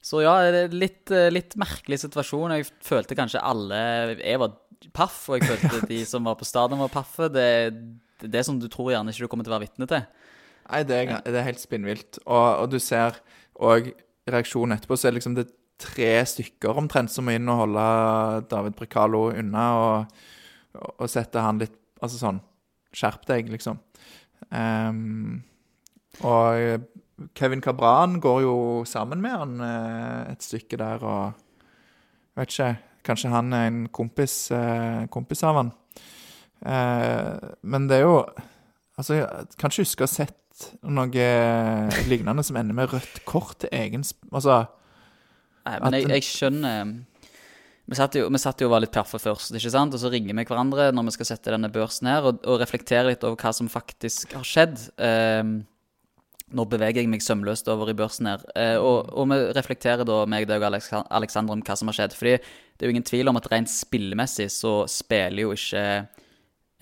[0.01, 0.35] så ja,
[0.73, 2.55] litt, litt merkelig situasjon.
[2.57, 3.81] Jeg følte kanskje alle
[4.17, 4.55] Jeg var
[4.97, 7.29] paff, og jeg følte de som var på stadion, var paffe.
[7.29, 7.47] Det,
[8.21, 10.05] det er det som du tror gjerne ikke du kommer til å være vitne til.
[10.71, 12.21] Nei, det er, det er helt spinnvilt.
[12.25, 13.17] Og, og du ser
[13.61, 13.91] òg
[14.29, 15.49] reaksjonen etterpå, så er det liksom det
[15.81, 17.85] tre stykker omtrent som må inn og holde
[18.51, 20.21] David Brekalo unna og,
[20.73, 22.39] og sette han litt Altså sånn
[22.97, 23.77] Skjerp deg, liksom.
[24.49, 25.43] Um,
[26.27, 26.87] og
[27.37, 28.55] Kevin Cabran går jo
[28.89, 31.37] sammen med han eh, et stykke der, og
[32.35, 32.71] vet ikke
[33.05, 35.71] Kanskje han er en kompis, eh, kompis av han.
[36.61, 38.17] Uh, men det er jo
[38.99, 41.29] Altså, jeg kan ikke huske å ha sett noe
[42.11, 44.65] lignende som ender med rødt kort til egen Altså
[45.65, 46.91] Nei, men jeg, jeg skjønner
[47.89, 49.95] vi satt, jo, vi satt jo og var litt perffe først, ikke sant?
[49.95, 53.09] og så ringer vi hverandre når vi skal sette denne børsen her, og, og reflektere
[53.09, 54.77] litt over hva som faktisk har skjedd.
[55.01, 55.43] Eh,
[56.51, 60.21] nå beveger jeg meg sømløst over i børsen her, eh, og, og vi reflekterer da,
[60.29, 62.15] meg og Aleksander, om hva som har skjedd.
[62.17, 65.85] Fordi det er jo ingen tvil om at rent spillemessig så spiller jo ikke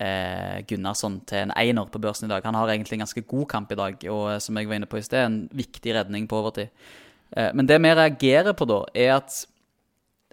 [0.00, 2.46] eh, Gunnarsson til en einer på børsen i dag.
[2.46, 4.90] Han har egentlig en ganske god kamp i dag, og eh, som jeg var inne
[4.90, 6.74] på i sted, en viktig redning på overtid.
[7.36, 9.44] Eh, Men det vi reagerer på da, er at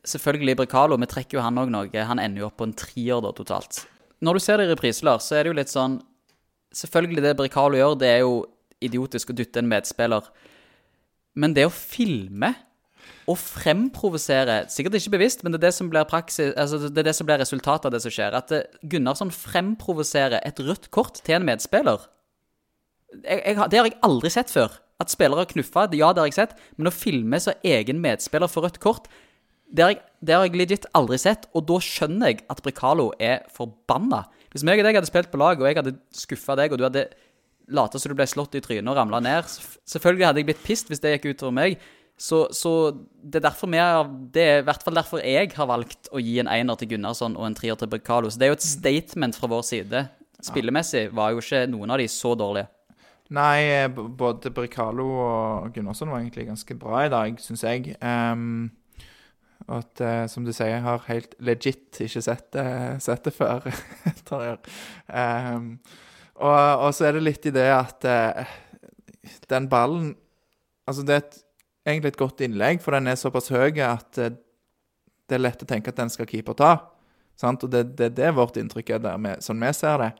[0.07, 3.23] selvfølgelig Brekalo, vi trekker jo han òg noe, han ender jo opp på en trier
[3.23, 3.83] da totalt.
[4.23, 6.01] Når du ser det i reprise, så er det jo litt sånn
[6.77, 8.41] Selvfølgelig, det Brekalo gjør, det er jo
[8.83, 10.25] idiotisk å dytte en medspiller.
[11.39, 12.51] Men det å filme
[13.27, 17.09] og fremprovosere Sikkert ikke bevisst, men det er det som blir praksis Altså, det er
[17.09, 18.35] det som blir resultatet av det som skjer.
[18.37, 22.07] At eh, Gunnarsson fremprovoserer et rødt kort til en medspiller.
[23.23, 24.75] Jeg, jeg, det har jeg aldri sett før.
[25.01, 26.55] At spillere har knuffa, ja, det har jeg sett.
[26.75, 29.11] Men å filme så egen medspiller får rødt kort,
[29.67, 31.47] det har, jeg, det har jeg legit aldri sett.
[31.57, 34.23] Og da skjønner jeg at Bricalo er forbanna.
[34.53, 36.87] Hvis meg og deg hadde spilt på lag, og jeg hadde skuffa deg, og du
[36.87, 37.07] hadde
[37.75, 39.47] lata som du ble slått i trynet og ramla ned
[39.91, 41.81] Selvfølgelig hadde jeg blitt pissed hvis det gikk utover meg.
[42.17, 42.71] Så, så
[43.21, 46.21] det er derfor vi har, det er i hvert fall derfor jeg har valgt å
[46.23, 48.31] gi en einer til Gunnarsson og en trier til Bricalo.
[48.31, 50.07] Så det er jo et statement fra vår side.
[50.47, 52.71] Spillemessig var jo ikke noen av de så dårlige.
[53.35, 57.97] Nei, eh, både Bricalo og Gunnarsson var egentlig ganske bra i dag, syns jeg.
[57.99, 58.69] Ehm,
[59.65, 62.67] og at, eh, som du sier, jeg har helt legit ikke sett det,
[63.03, 63.67] sett det før.
[65.07, 65.67] Ehm,
[66.35, 68.55] og, og så er det litt i det at eh,
[69.49, 70.15] den ballen
[70.87, 71.33] Altså, det er et,
[71.83, 74.37] egentlig et godt innlegg, for den er såpass høy at eh,
[75.27, 76.69] det er lett å tenke at den skal keeper ta.
[77.35, 77.65] Sant?
[77.67, 80.11] Og det, det, det er vårt inntrykk, er der med, sånn vi ser det.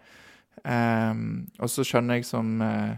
[0.68, 2.98] Um, og så skjønner jeg som eh,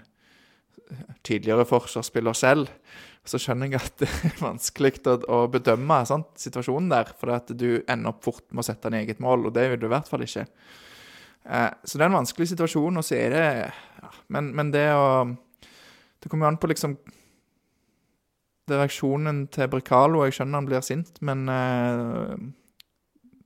[1.26, 2.70] tidligere forsvarsspiller selv,
[3.28, 4.94] så skjønner jeg at det er vanskelig
[5.30, 7.14] å, bedømme sant, situasjonen der.
[7.20, 9.82] For at du ender opp fort med å sette ned eget mål, og det vil
[9.82, 10.48] du i hvert fall ikke.
[11.46, 14.90] Eh, så det er en vanskelig situasjon, og så er det ja, men, men det
[14.96, 15.08] å
[16.20, 16.98] Det kommer jo an på liksom
[18.68, 20.26] det reaksjonen til Brekalo.
[20.26, 22.34] Jeg skjønner han blir sint, men eh,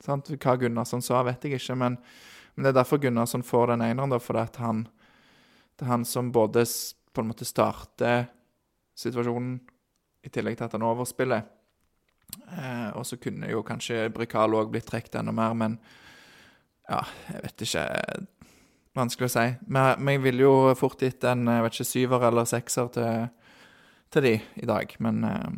[0.03, 1.77] sant, Hva Gunnarsson sa, vet jeg ikke.
[1.79, 1.99] Men,
[2.55, 4.83] men det er derfor Gunnarsson får den eneren, da, fordi at han
[5.79, 6.65] det er han som både
[7.13, 8.25] på en måte starter
[8.97, 9.57] situasjonen,
[10.23, 11.43] i tillegg til at han overspiller.
[12.33, 15.75] Eh, og så kunne jo kanskje Brikal òg blitt trukket enda mer, men
[16.87, 17.83] ja, jeg vet ikke.
[18.93, 19.45] Vanskelig å si.
[19.67, 23.29] Men men jeg ville jo fort gitt en jeg vet ikke, syver eller sekser til,
[24.13, 25.53] til de i dag, men eh,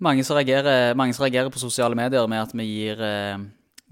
[0.00, 3.42] Mange som, reagerer, mange som reagerer på sosiale medier med at vi gir eh,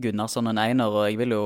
[0.01, 1.43] Gunnarsson en einer, og jeg vil jo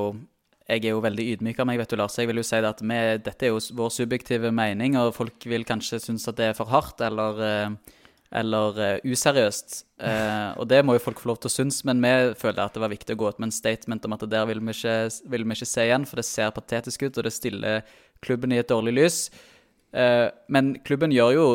[0.69, 2.19] jeg er jo veldig ydmyk av meg, vet du, Lars.
[2.19, 5.67] Jeg vil jo si at vi, dette er jo vår subjektive mening, og folk vil
[5.69, 7.97] kanskje synes at det er for hardt eller, eh,
[8.43, 9.81] eller eh, useriøst.
[10.03, 12.75] Eh, og det må jo folk få lov til å synes, men vi føler at
[12.75, 14.73] det var viktig å gå ut med en statement om at det der vil vi
[14.75, 14.95] ikke,
[15.31, 17.93] vil vi ikke se igjen, for det ser patetisk ut, og det stiller
[18.27, 19.19] klubben i et dårlig lys.
[19.95, 21.47] Eh, men klubben gjør jo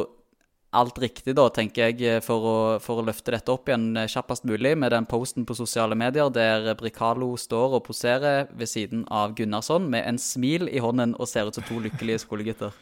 [0.76, 4.44] alt riktig, da, tenker jeg, for å, for å løfte dette opp igjen eh, kjappest
[4.48, 9.36] mulig med den posten på sosiale medier der Bricalo står og poserer ved siden av
[9.38, 12.76] Gunnarsson med en smil i hånden og ser ut som to lykkelige skolegutter.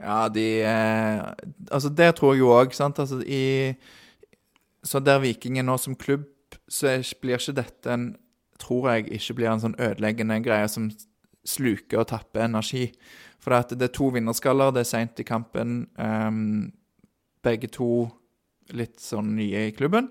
[0.00, 1.20] Ja, de eh,
[1.70, 2.98] Altså, det tror jeg jo òg, sant.
[2.98, 3.76] Altså, i
[4.82, 6.24] Så der Viking er nå som klubb,
[6.68, 8.10] så blir ikke dette en
[8.60, 10.90] Tror jeg ikke blir en sånn ødeleggende greie som
[11.48, 12.90] sluker og tapper energi.
[13.40, 15.86] For det er to vinnerskaller, det er seint i kampen.
[15.96, 16.68] ehm,
[17.44, 18.08] begge to
[18.76, 20.10] litt sånn nye i klubben.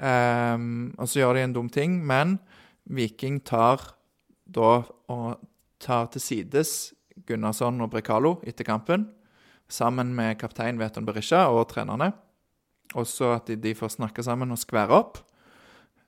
[0.00, 2.38] Um, og så gjør de en dum ting, men
[2.90, 3.82] Viking tar
[4.50, 5.42] da og
[5.82, 6.92] tar til sides
[7.28, 9.08] Gunnarsson og Brekalo etter kampen,
[9.70, 12.12] sammen med kaptein Veton Berisha og trenerne.
[12.98, 15.20] Og så at de, de får snakke sammen og skvære opp.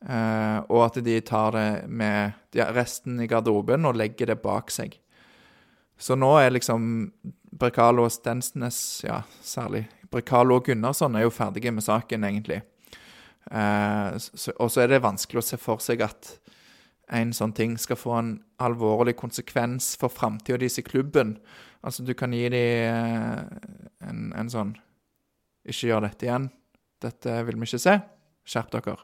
[0.02, 4.72] Uh, og at de tar det med ja, resten i garderoben og legger det bak
[4.74, 4.96] seg.
[5.94, 7.12] Så nå er liksom
[7.54, 12.60] Brekalo og Stensnes, ja, særlig Brekalo og Gunnarsson er jo ferdige med saken, egentlig.
[13.50, 14.18] Eh,
[14.56, 16.36] og så er det vanskelig å se for seg at
[17.12, 21.36] en sånn ting skal få en alvorlig konsekvens for framtida deres i klubben.
[21.82, 23.48] Altså, du kan gi dem
[24.00, 24.76] en, en sånn
[25.66, 26.48] Ikke gjør dette igjen.
[27.02, 27.96] Dette vil vi ikke se.
[28.46, 28.96] Skjerp dere.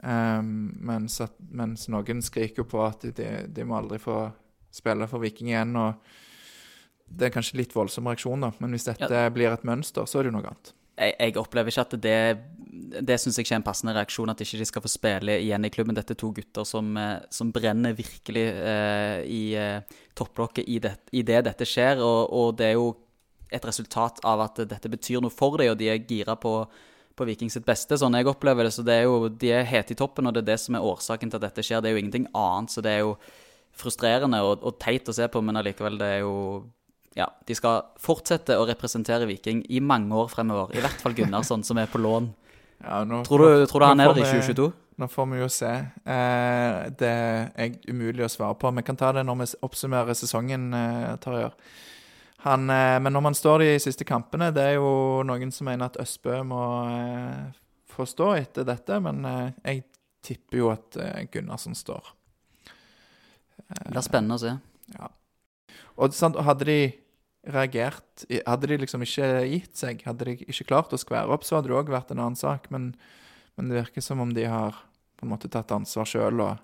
[0.00, 4.22] Um, mens, at, mens noen skriker på at de, de må aldri få
[4.70, 5.74] spille for Viking igjen.
[5.78, 5.98] og
[7.10, 10.26] Det er kanskje litt voldsom reaksjon, da, men hvis dette blir et mønster, så er
[10.26, 10.72] det jo noe annet.
[11.00, 12.16] Jeg, jeg opplever ikke at det
[13.06, 15.66] Det syns jeg ikke er en passende reaksjon, at ikke de skal få spille igjen
[15.66, 15.96] i klubben.
[15.96, 20.94] Dette er to gutter som, eh, som brenner virkelig eh, i eh, topplokket i, det,
[21.16, 22.92] i det dette skjer, og, og det er jo
[23.50, 26.54] et resultat av at dette betyr noe for dem, og de er gira på,
[27.18, 28.74] på Viking sitt beste, sånn jeg opplever det.
[28.76, 30.86] Så det er jo, de er hete i toppen, og det er det som er
[30.86, 31.82] årsaken til at dette skjer.
[31.82, 33.16] Det er jo ingenting annet, så det er jo
[33.80, 36.34] frustrerende og, og teit å se på, men allikevel, det er jo
[37.18, 40.74] ja, de skal fortsette å representere Viking i mange år fremover.
[40.76, 42.30] I hvert fall Gunnarsson, som er på lån.
[42.80, 44.70] Ja, nå, Tror du, tror du han er der i 2022?
[45.00, 45.68] Nå får vi jo se.
[46.14, 47.10] Eh, det
[47.52, 48.70] er umulig å svare på.
[48.78, 51.50] Vi kan ta det når vi oppsummerer sesongen, eh, Tarjei.
[52.46, 55.90] Han, eh, men når man står de siste kampene Det er jo noen som mener
[55.90, 57.52] at Østbø må eh,
[57.92, 59.84] få stå etter dette, men eh, jeg
[60.24, 62.14] tipper jo at eh, Gunnarsson står.
[63.68, 64.56] Det blir spennende å se.
[64.96, 65.12] Ja.
[66.00, 66.80] Og sant, hadde de
[67.46, 71.56] reagert Hadde de liksom ikke gitt seg, hadde de ikke klart å skvære opp, så
[71.56, 72.68] hadde det òg vært en annen sak.
[72.74, 72.92] Men,
[73.56, 74.76] men det virker som om de har
[75.16, 76.60] på en måte tatt ansvar sjøl og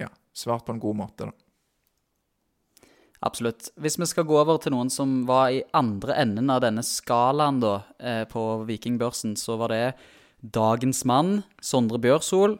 [0.00, 1.28] ja, svart på en god måte.
[1.28, 2.90] da.
[3.20, 3.68] Absolutt.
[3.76, 7.60] Hvis vi skal gå over til noen som var i andre enden av denne skalaen
[7.60, 9.94] da, eh, på Vikingbørsen, så var det
[10.40, 12.56] dagens mann, Sondre Bjørsol.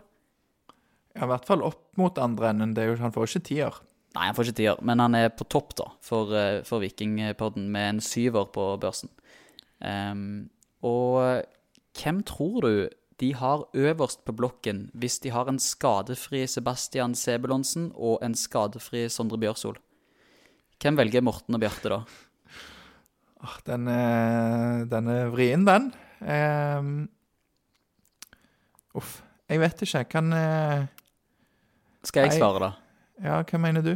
[1.17, 2.75] Ja, I hvert fall opp mot andre enden.
[2.77, 3.81] Det er jo, han får ikke tier.
[4.17, 7.69] Nei, han får ikke tier, men han er på topp da, for, eh, for Vikingpodden
[7.71, 9.13] med en syver på børsen.
[9.81, 10.51] Um,
[10.85, 11.47] og
[11.97, 12.73] hvem tror du
[13.21, 19.07] de har øverst på blokken hvis de har en skadefri Sebastian Sebulonsen og en skadefri
[19.13, 19.79] Sondre Bjørsol?
[20.81, 22.03] Hvem velger Morten og Bjarte da?
[23.41, 25.87] Ah, Den er, den er vrien, den.
[26.21, 27.09] Um,
[28.93, 29.23] uff.
[29.49, 30.03] Jeg vet ikke.
[30.13, 30.85] Kan uh,
[32.05, 32.90] Skal jeg svare, da?
[33.21, 33.95] Ja, hva mener du?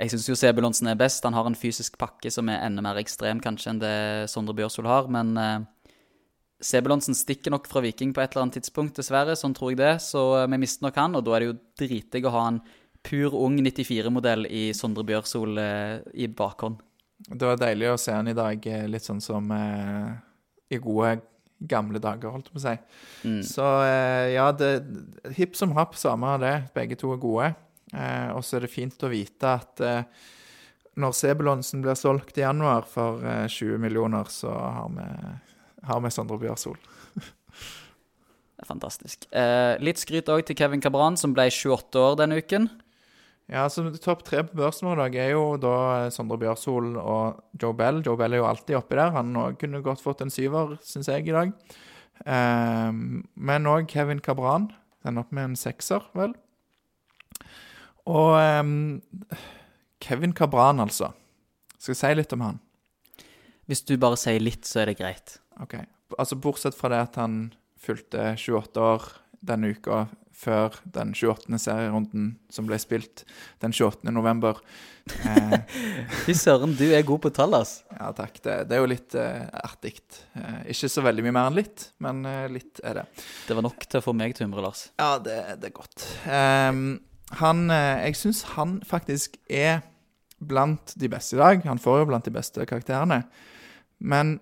[0.00, 1.26] Jeg syns jo Sebulonsen er best.
[1.26, 3.96] Han har en fysisk pakke som er enda mer ekstrem kanskje enn det
[4.32, 5.10] Sondre Bjørsol har.
[5.12, 5.66] Men eh,
[6.64, 9.36] Sebulonsen stikker nok fra Viking på et eller annet tidspunkt, dessverre.
[9.36, 9.98] Sånn tror jeg det.
[10.06, 12.62] Så eh, vi mister nok han, og da er det jo dritdigg å ha en
[13.04, 16.80] pur ung 94-modell i Sondre Bjørsol eh, i bakhånd.
[17.28, 21.18] Det var deilig å se han i dag, litt sånn som i gode
[21.68, 22.72] gamle dager, holdt jeg på å si.
[23.28, 23.40] Mm.
[23.44, 23.66] Så
[24.32, 24.70] ja, det,
[25.36, 26.54] hipp som happ, samme av det.
[26.72, 27.50] Begge to er gode.
[27.94, 30.26] Eh, og så er det fint å vite at eh,
[31.00, 35.06] når Sebulonsen blir solgt i januar for eh, 20 millioner, så har vi,
[35.88, 36.78] har vi Sondre Bjørsol.
[38.60, 39.24] Det er fantastisk.
[39.32, 42.68] Eh, litt skryt òg til Kevin Cabran, som ble 28 år denne uken.
[43.50, 47.40] Ja, så Topp tre på børsen vår dag er jo da eh, Sondre Bjørsol og
[47.58, 48.02] Joe Bell.
[48.06, 49.14] Joe Bell er jo alltid oppi der.
[49.16, 51.56] Han kunne godt fått en syver, syns jeg, i dag.
[52.26, 54.68] Eh, men òg Kevin Cabran.
[55.06, 56.36] Den opp med en sekser, vel.
[58.10, 58.74] Og um,
[60.02, 61.12] Kevin Cabran, altså.
[61.78, 62.60] Skal jeg si litt om han?
[63.70, 65.38] Hvis du bare sier litt, så er det greit.
[65.62, 65.78] Ok.
[66.18, 69.06] Altså Bortsett fra det at han fylte 28 år
[69.46, 70.08] denne uka
[70.40, 71.58] før den 28.
[71.60, 73.24] serierunden som ble spilt
[73.62, 74.08] den 28.
[74.12, 74.58] november.
[75.10, 75.56] Eh,
[76.24, 77.80] Fy søren, du er god på tall, ass.
[77.92, 79.98] ja takk, det, det er jo litt eh, artig.
[80.38, 83.06] Eh, ikke så veldig mye mer enn litt, men eh, litt er det.
[83.46, 84.86] Det var nok til å få meg til å humre, Lars.
[85.00, 86.06] Ja, det, det er godt.
[86.30, 86.86] Ehm,
[87.38, 89.82] han eh, Jeg syns han faktisk er
[90.40, 91.64] blant de beste i dag.
[91.68, 93.22] Han får jo blant de beste karakterene.
[94.00, 94.38] Men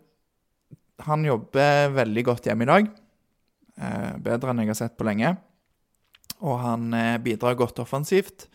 [1.07, 2.91] han jobber veldig godt hjemme i dag.
[3.79, 5.35] Eh, bedre enn jeg har sett på lenge.
[6.39, 8.47] Og han eh, bidrar godt offensivt.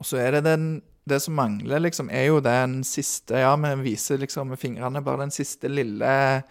[0.00, 0.70] Og så er det den
[1.10, 5.24] Det som mangler, liksom, er jo den siste Ja, vi viser liksom med fingrene bare
[5.24, 6.44] den siste lille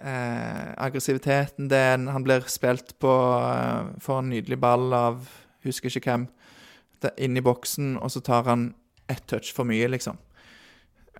[0.00, 1.70] eh, aggressiviteten.
[1.70, 5.28] Er han blir spilt på eh, Får en nydelig ball av
[5.64, 6.26] Husker ikke hvem.
[7.18, 8.72] Inn i boksen, og så tar han
[9.10, 10.18] ett touch for mye, liksom.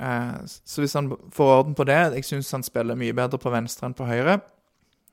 [0.01, 3.53] Eh, så hvis han får orden på det Jeg syns han spiller mye bedre på
[3.55, 4.41] venstre enn på høyre.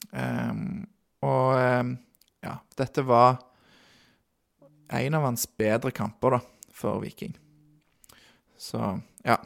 [0.10, 0.64] Eh,
[1.28, 1.94] og eh,
[2.48, 3.42] ja, dette var
[4.92, 7.36] en av hans bedre kamper, da, for Viking.
[8.60, 8.80] Så
[9.24, 9.38] ja.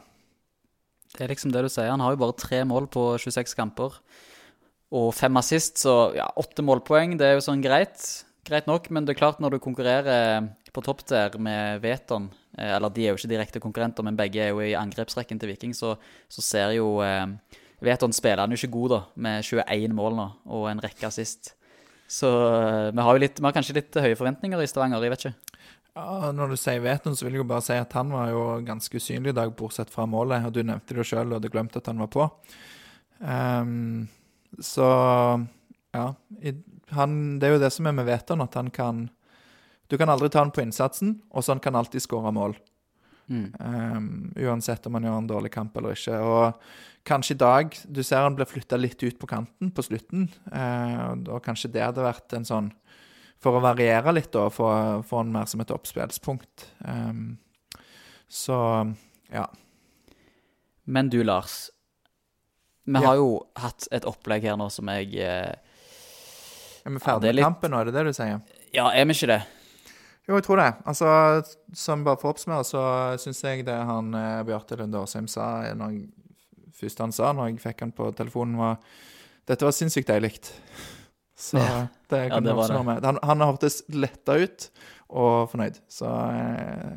[1.16, 1.92] Det er liksom det du sier.
[1.92, 3.94] Han har jo bare tre mål på 26 kamper.
[4.96, 7.16] Og fem assist, så ja, åtte målpoeng.
[7.18, 8.02] Det er jo sånn greit.
[8.46, 12.74] Greit nok, men det er klart når du konkurrerer på topp der med Veton eh,
[12.76, 15.74] Eller de er jo ikke direkte konkurrenter, men begge er jo i angrepsrekken til Viking,
[15.76, 15.94] så,
[16.28, 17.26] så ser jo eh,
[17.84, 21.52] Veton spiller han jo ikke god, da, med 21 mål nå og en rekke assist.
[22.08, 25.12] Så eh, vi har jo litt, vi har kanskje litt høye forventninger i Stavanger, jeg
[25.12, 25.56] vet ikke.
[25.96, 28.44] Ja, Når du sier Veton, så vil jeg jo bare si at han var jo
[28.66, 30.44] ganske usynlig i dag, bortsett fra målet.
[30.44, 32.26] Og du nevnte det sjøl og hadde glemt at han var på.
[33.16, 34.04] Um,
[34.60, 34.88] så
[35.96, 36.10] ja.
[36.44, 36.52] I,
[36.92, 39.06] han, det er jo det som er med Veton, at han kan
[39.88, 42.56] Du kan aldri ta han på innsatsen, og så han kan alltid skåre mål.
[43.28, 43.46] Mm.
[43.58, 44.08] Um,
[44.38, 46.14] uansett om han gjør en dårlig kamp eller ikke.
[46.22, 46.60] Og
[47.06, 50.28] kanskje i dag Du ser han ble flytta litt ut på kanten på slutten.
[50.46, 52.72] Uh, og- kanskje det hadde vært en sånn
[53.42, 56.66] For å variere litt, da, få, få han mer som et oppspillspunkt.
[56.86, 57.38] Um,
[58.30, 58.94] så
[59.32, 59.46] ja.
[60.84, 61.70] Men du, Lars.
[62.84, 63.06] Vi Ja.
[63.08, 65.52] har jo hatt et opplegg her nå som jeg uh,
[66.86, 68.40] Er vi ferdig er med litt- kampen nå, er det det du sier?
[68.72, 69.42] Ja, er vi ikke det?
[70.26, 70.70] Jo, jeg tror det.
[70.90, 71.08] Altså,
[71.78, 72.82] som bare for å oppsummere, så
[73.22, 76.08] syns jeg det han eh, Bjarte Lunde Årsheim sa når jeg,
[76.80, 78.80] først han sa når jeg fikk han på telefonen, var
[79.46, 80.40] Dette var sinnssykt deilig.
[81.38, 81.86] Så Ja.
[82.10, 83.04] det Ja, kan det vi var oppsummere med.
[83.06, 84.70] Han, han hørtes letta ut
[85.10, 85.78] og fornøyd.
[85.88, 86.96] Så eh,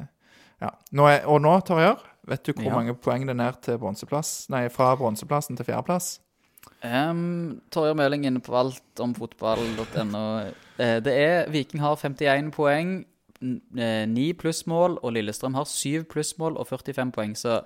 [0.63, 0.71] ja.
[0.97, 2.73] Nå er, og nå, Torjar, vet du hvor Ja.
[2.80, 4.47] mange poeng det er ned til bronseplass?
[4.49, 6.17] Nei, fra bronseplassen til fjerdeplass?
[6.84, 10.23] Um, Torjer Møling inne på alt om fotball.no.
[10.80, 13.03] det er Viking har 51 poeng,
[13.42, 17.38] eh, 9 plussmål, og Lillestrøm har 7 plussmål og 45 poeng.
[17.38, 17.62] Så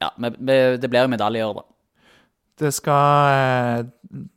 [0.00, 1.64] Ja, det blir medaljer, da.
[2.56, 3.86] Det skal eh,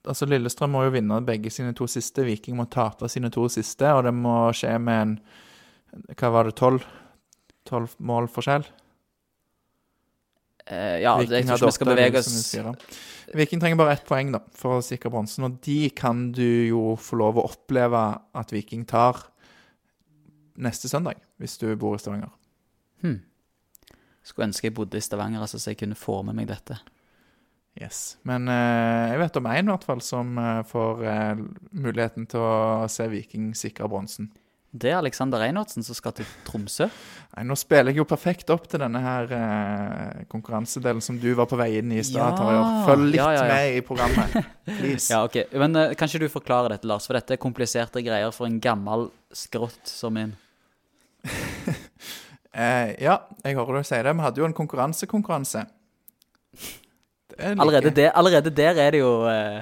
[0.08, 2.26] Altså, Lillestrøm må jo vinne begge sine to siste.
[2.26, 5.20] Viking må tape sine to siste, og det må skje med en
[6.18, 6.84] Hva var det, tolv?
[7.66, 8.66] Tolv mål forskjell?
[10.70, 13.00] Uh, ja, Viking jeg tror ikke vi skal bevege oss.
[13.34, 16.94] Viking trenger bare ett poeng da, for å sikre bronsen, og de kan du jo
[17.02, 18.04] få lov å oppleve
[18.38, 19.22] at Viking tar
[20.60, 22.32] neste søndag, hvis du bor i Stavanger.
[23.02, 23.20] hmm.
[24.24, 26.78] Skulle ønske jeg bodde i Stavanger, altså, så jeg kunne få med meg dette.
[27.80, 28.18] Yes.
[28.28, 29.72] Men eh, jeg vet om én
[30.04, 31.42] som eh, får eh,
[31.72, 34.32] muligheten til å se Viking sikre bronsen.
[34.70, 36.86] Det er Alexander Einartsen som skal til Tromsø.
[37.34, 41.50] Nei, Nå spiller jeg jo perfekt opp til denne her eh, konkurransedelen som du var
[41.50, 42.38] på vei inn i i stad.
[42.38, 42.60] Ja.
[42.86, 44.36] Følg litt Ja, ja, med i programmet,
[44.68, 45.10] please.
[45.14, 45.40] Ja, ok.
[45.58, 47.10] Men eh, kan ikke du forklare dette, Lars?
[47.10, 50.36] For dette er kompliserte greier for en gammel skrått som min.
[52.60, 53.14] Eh, ja,
[53.46, 54.12] jeg hører du sier det.
[54.18, 55.62] Vi hadde jo en konkurransekonkurranse.
[57.38, 59.62] Like- Allerede, allerede der er det jo eh,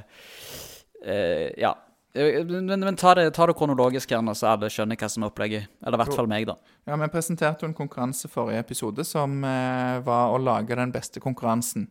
[1.04, 1.74] eh, Ja.
[2.16, 5.68] Men, men ta, det, ta det kronologisk her så alle skjønner hva som er opplegget.
[5.86, 6.56] Eller i hvert fall meg, da.
[6.88, 11.20] Ja, Vi presenterte jo en konkurranse forrige episode som eh, var å lage den beste
[11.22, 11.90] konkurransen.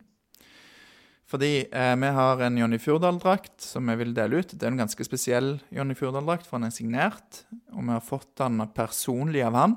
[1.27, 4.53] Fordi eh, vi har en Jonny Fjordal-drakt som vi vil dele ut.
[4.55, 7.41] Det er en ganske spesiell Jonny Fjordal-drakt, for han er signert.
[7.75, 9.75] Og vi har fått den personlig av han.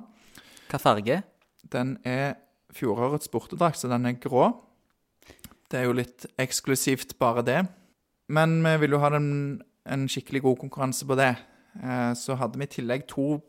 [0.71, 1.17] Hva farge?
[1.75, 2.37] Den er
[2.75, 4.45] fjorårets bortedrakt, så den er grå.
[5.71, 7.61] Det er jo litt eksklusivt, bare det.
[8.31, 9.29] Men vi vil jo ha den,
[9.91, 11.33] en skikkelig god konkurranse på det.
[11.83, 13.41] Eh, Så hadde vi i tillegg to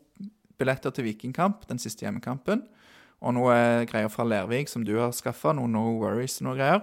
[0.58, 2.66] billetter til Vikingkamp, den siste hjemmekampen.
[3.22, 3.54] Og noe
[3.86, 5.54] greier fra Lervik som du har skaffa.
[5.54, 6.82] Noe No Worries og noe greier.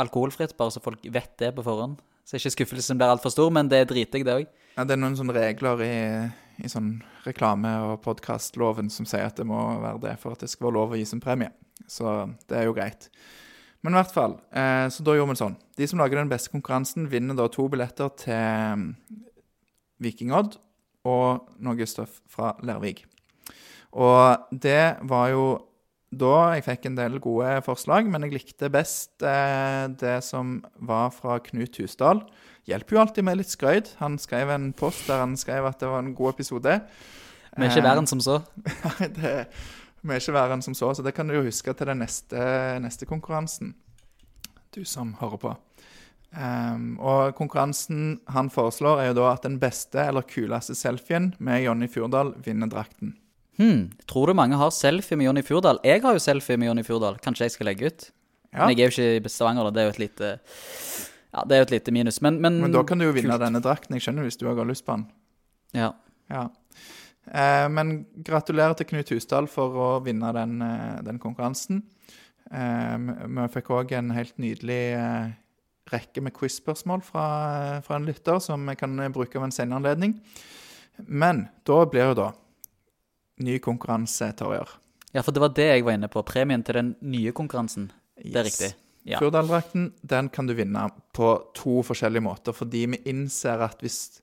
[0.00, 2.00] Alkoholfritt, bare så folk vet det på forhånd.
[2.24, 4.46] Så ikke skuffelsen blir altfor stor, men det er dritdigg, det òg.
[4.76, 5.94] Ja, det er noen sånne regler i,
[6.64, 6.94] i sånn
[7.26, 10.78] reklame- og podkastloven som sier at det må være det for at det skal være
[10.78, 11.52] lov å gi som premie.
[11.90, 12.06] Så
[12.48, 13.10] det er jo greit.
[13.82, 15.58] Men i hvert fall, eh, så da gjorde vi det sånn.
[15.76, 18.86] De som lager den beste konkurransen, vinner da to billetter til
[20.02, 20.56] Viking Vikingodd
[21.10, 23.02] og noe stoff fra Lervig.
[23.98, 25.44] Og det var jo
[26.12, 31.12] da jeg fikk en del gode forslag, men jeg likte best eh, det som var
[31.16, 32.20] fra Knut Husdal.
[32.68, 33.94] Hjelper jo alltid med litt skrøyd.
[34.02, 36.76] Han skrev en post der han skrev at det var en god episode.
[37.56, 38.42] Vi er ikke verre enn som så.
[39.18, 39.32] Det
[40.02, 42.00] vi er ikke verre enn som så, så det kan du jo huske til den
[42.02, 42.38] neste,
[42.82, 43.76] neste konkurransen.
[44.74, 45.52] Du som hører på.
[46.32, 51.62] Um, og konkurransen han foreslår, er jo da at den beste eller kuleste selfien med
[51.66, 53.14] Jonny Fjordal vinner drakten.
[53.58, 53.90] Hmm.
[54.08, 55.78] Tror du mange har selfie med Jonny Fjordal?
[55.84, 57.18] Jeg har jo selfie med Jonny Fjordal.
[57.22, 58.06] Kanskje jeg skal legge ut?
[58.52, 59.70] Ja, Men jeg er jo ikke i Stavanger, da.
[59.70, 60.30] Det er jo et lite
[61.32, 62.20] Ja, det er jo et lite minus.
[62.20, 63.40] Men, men, men da kan du jo vinne kult.
[63.44, 63.96] denne drakten.
[63.96, 65.06] Jeg skjønner hvis du har lyst på den.
[65.76, 65.92] Ja.
[66.32, 66.48] Ja.
[67.32, 67.94] Eh, men
[68.24, 71.82] gratulerer til Knut Husdal for å vinne den, eh, den konkurransen.
[72.52, 75.30] Eh, vi- vi fikk òg en helt nydelig eh,
[75.92, 79.76] rekke med quiz-spørsmål fra, fra en lytter, som vi kan eh, bruke ved en senere
[79.80, 80.20] anledning.
[81.08, 82.32] Men da blir jo da
[83.40, 84.68] ny konkurranse, Torjer.
[85.12, 86.22] ja, for det var det jeg var inne på.
[86.26, 87.90] Premien til den nye konkurransen.
[88.16, 88.72] Det er riktig.
[89.04, 89.18] Ja.
[89.18, 90.84] Fjordal-drakten den kan du vinne
[91.16, 94.20] på to forskjellige måter, fordi vi innser at hvis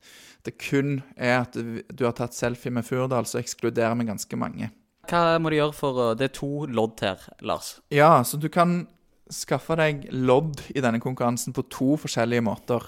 [0.48, 4.70] det kun er at du har tatt selfie med Fjordal, så ekskluderer vi ganske mange.
[5.10, 7.80] Hva må du gjøre for Det er to lodd her, Lars.
[7.92, 8.86] Ja, så du kan
[9.30, 12.88] skaffe deg lodd i denne konkurransen på to forskjellige måter.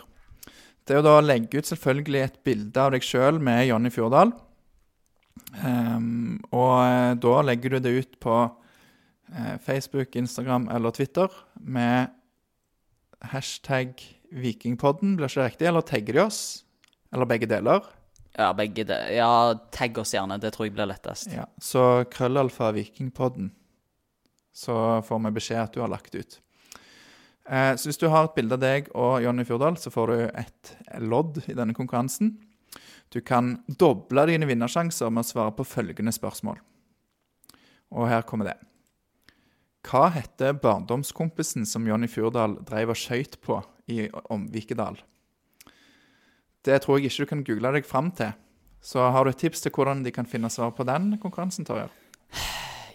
[0.86, 3.92] Det er jo da å legge ut selvfølgelig et bilde av deg sjøl med Jonny
[3.94, 4.32] Fjordal.
[5.66, 8.36] Ehm, og eh, da legger du det ut på
[9.34, 12.12] eh, Facebook, Instagram eller Twitter med
[13.32, 14.00] hashtag
[14.32, 15.68] Vikingpodden, blir ikke det riktig?
[15.68, 16.42] Eller tagger de oss?
[17.12, 17.84] Eller begge deler?
[18.38, 20.40] Ja, begge de Ja, tagg oss gjerne.
[20.40, 21.34] Det tror jeg blir lettest.
[21.36, 23.52] Ja, Så krøllalfa Vikingpodden.
[24.56, 24.74] Så
[25.08, 26.40] får vi beskjed at du har lagt ut.
[27.50, 30.18] Eh, så hvis du har et bilde av deg og Jonny Fjordal, så får du
[30.40, 30.74] et
[31.04, 32.38] lodd i denne konkurransen.
[33.12, 36.62] Du kan doble dine vinnersjanser med å svare på følgende spørsmål.
[37.92, 38.58] Og her kommer det.
[39.84, 43.60] Hva heter barndomskompisen som Jonny Fjordal drev og skøyt på
[43.92, 45.02] i Omvikedal?
[46.64, 48.32] Det tror jeg ikke du kan google deg fram til.
[48.82, 51.90] Så har du et tips til hvordan de kan finne svar på den konkurransen, Torje?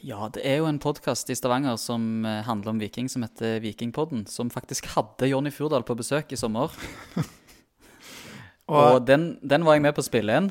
[0.07, 3.59] Ja, det er jo en podkast i Stavanger som eh, handler om Viking, som heter
[3.64, 4.25] Vikingpodden.
[4.31, 6.73] Som faktisk hadde Jonny Fjordal på besøk i sommer.
[8.67, 10.49] Og, Og, den, den var jeg med på å spille inn,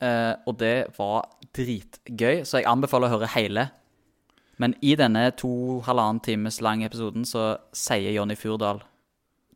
[0.00, 2.44] eh, og det var dritgøy.
[2.48, 3.66] Så jeg anbefaler å høre hele.
[4.62, 8.82] Men i denne to halvannen times lange episoden så sier Jonny Fjordal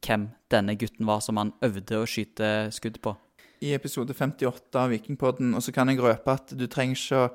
[0.07, 3.17] hvem denne gutten var som han øvde å skyte skudd på.
[3.65, 7.29] i episode 58 av Vikingpodden, og så kan jeg røpe at du trenger ikke å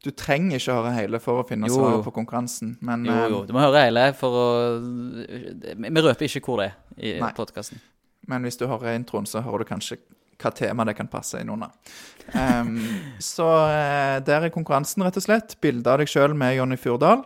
[0.00, 3.26] Du trenger ikke høre hele for å finne Jo, svaret på konkurransen, men Jo, eh,
[3.28, 3.40] jo.
[3.44, 4.46] Du må høre hele for å
[5.76, 7.82] Vi røper ikke hvor det er i podkasten.
[8.28, 10.00] Men hvis du hører introen, så hører du kanskje
[10.40, 11.72] hva tema det kan passe inn under.
[12.32, 12.78] Um,
[13.32, 15.56] så eh, der er konkurransen, rett og slett.
[15.60, 17.24] Bilde av deg sjøl med Jonny Fjordal.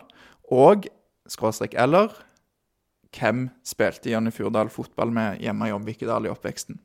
[0.54, 0.88] Og
[1.30, 2.12] skråstrek eller
[3.14, 6.80] hvem spilte Jonny Fjordal fotball med hjemme i Omvikedal i oppveksten?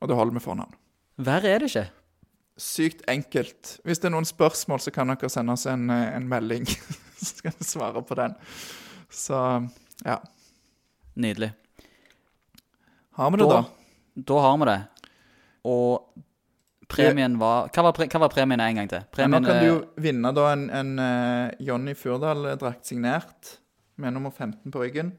[0.00, 0.74] Og det holder med fornavn.
[1.18, 1.88] Verre er det ikke.
[2.58, 3.76] Sykt enkelt.
[3.86, 6.66] Hvis det er noen spørsmål, så kan dere sende oss en, eh, en melding.
[7.20, 8.34] så skal vi svare på den.
[9.10, 9.38] Så
[10.04, 10.18] ja.
[11.18, 11.52] Nydelig.
[13.18, 13.64] Har vi det, da?
[14.14, 14.78] Da har vi det.
[15.66, 16.24] Og
[16.88, 19.06] premien var Hva var, pre, hva var premien en gang til?
[19.14, 23.56] Premien nå kan du jo vinne da en, en uh, Jonny Fjordal-drakt signert
[23.98, 25.12] med nummer 15 på ryggen.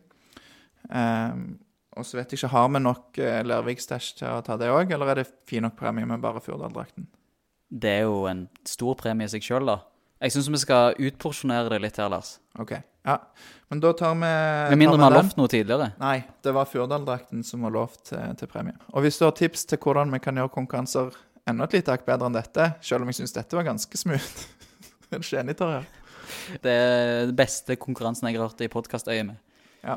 [0.88, 1.60] Um,
[2.00, 4.96] og så vet jeg ikke, har vi nok uh, Lervik-stæsj til å ta det òg,
[4.96, 7.10] eller er det fin nok premie med bare Fjordal-drakten?
[7.70, 9.82] Det er jo en stor premie i seg sjøl, da.
[10.20, 12.38] Jeg syns vi skal utporsjonere det litt her, Lars.
[12.60, 12.74] OK.
[13.08, 13.16] Ja.
[13.72, 15.92] Men da tar vi Med mindre vi har lovt noe tidligere.
[16.02, 18.76] Nei, det var Fjordal-drakten som var lovt til, til premie.
[18.92, 21.16] Og hvis du har tips til hvordan vi kan gjøre konkurranser
[21.50, 24.44] enda et lite hakk bedre enn dette, selv om jeg syns dette var ganske smooth
[25.10, 25.86] Er ikke enig, Tarjei?
[26.62, 29.40] Det er den beste konkurransen jeg har hørt i podkastøyet med.
[29.82, 29.96] Ja.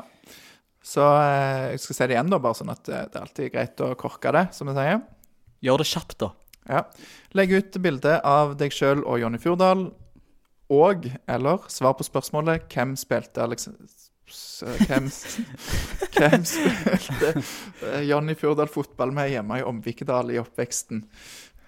[0.83, 3.51] Så eh, jeg skal si det igjen, da, bare sånn at eh, det er alltid
[3.53, 5.03] greit å korke det, som vi sier.
[5.63, 6.31] Gjør det kjapt, da.
[6.71, 6.81] Ja.
[7.37, 9.91] Legg ut bilde av deg sjøl og Jonny Fjordal.
[10.73, 13.67] Og eller svar på spørsmålet hvem spilte Alex...
[14.87, 15.09] Hvem,
[16.15, 17.33] hvem spilte
[17.91, 21.03] eh, Jonny Fjordal fotball med hjemme i Omvikedal i oppveksten?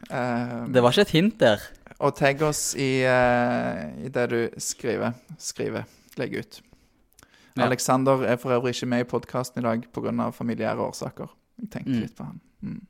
[0.09, 1.61] Eh, Det var ikke et hint der.
[1.99, 5.13] og tagg oss i, uh, i det du skriver.
[5.39, 5.85] Skriver.
[6.17, 6.61] Legg ut.
[7.55, 7.67] Ja.
[7.67, 10.29] Alexander er for øvrig ikke med i podkasten i dag pga.
[10.31, 11.27] familiære årsaker.
[11.61, 12.01] Jeg tenkte Mm.
[12.01, 12.41] litt på han.
[12.61, 12.81] Mm.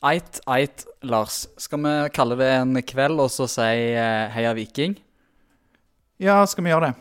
[0.00, 1.48] Eit, eit, Lars.
[1.58, 3.66] Skal vi kalle det en kveld og så si
[3.98, 4.94] eh, heia Viking?
[6.22, 6.94] Ja, skal vi gjøre det?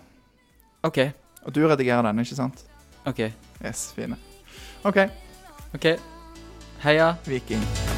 [0.87, 0.99] OK.
[1.45, 2.65] Og du redigerer den, ikke sant?
[3.05, 3.27] OK.
[3.61, 4.17] Yes, fine.
[4.85, 5.05] OK,
[5.77, 5.93] ok.
[6.81, 7.13] Heia.
[7.25, 7.96] Viking.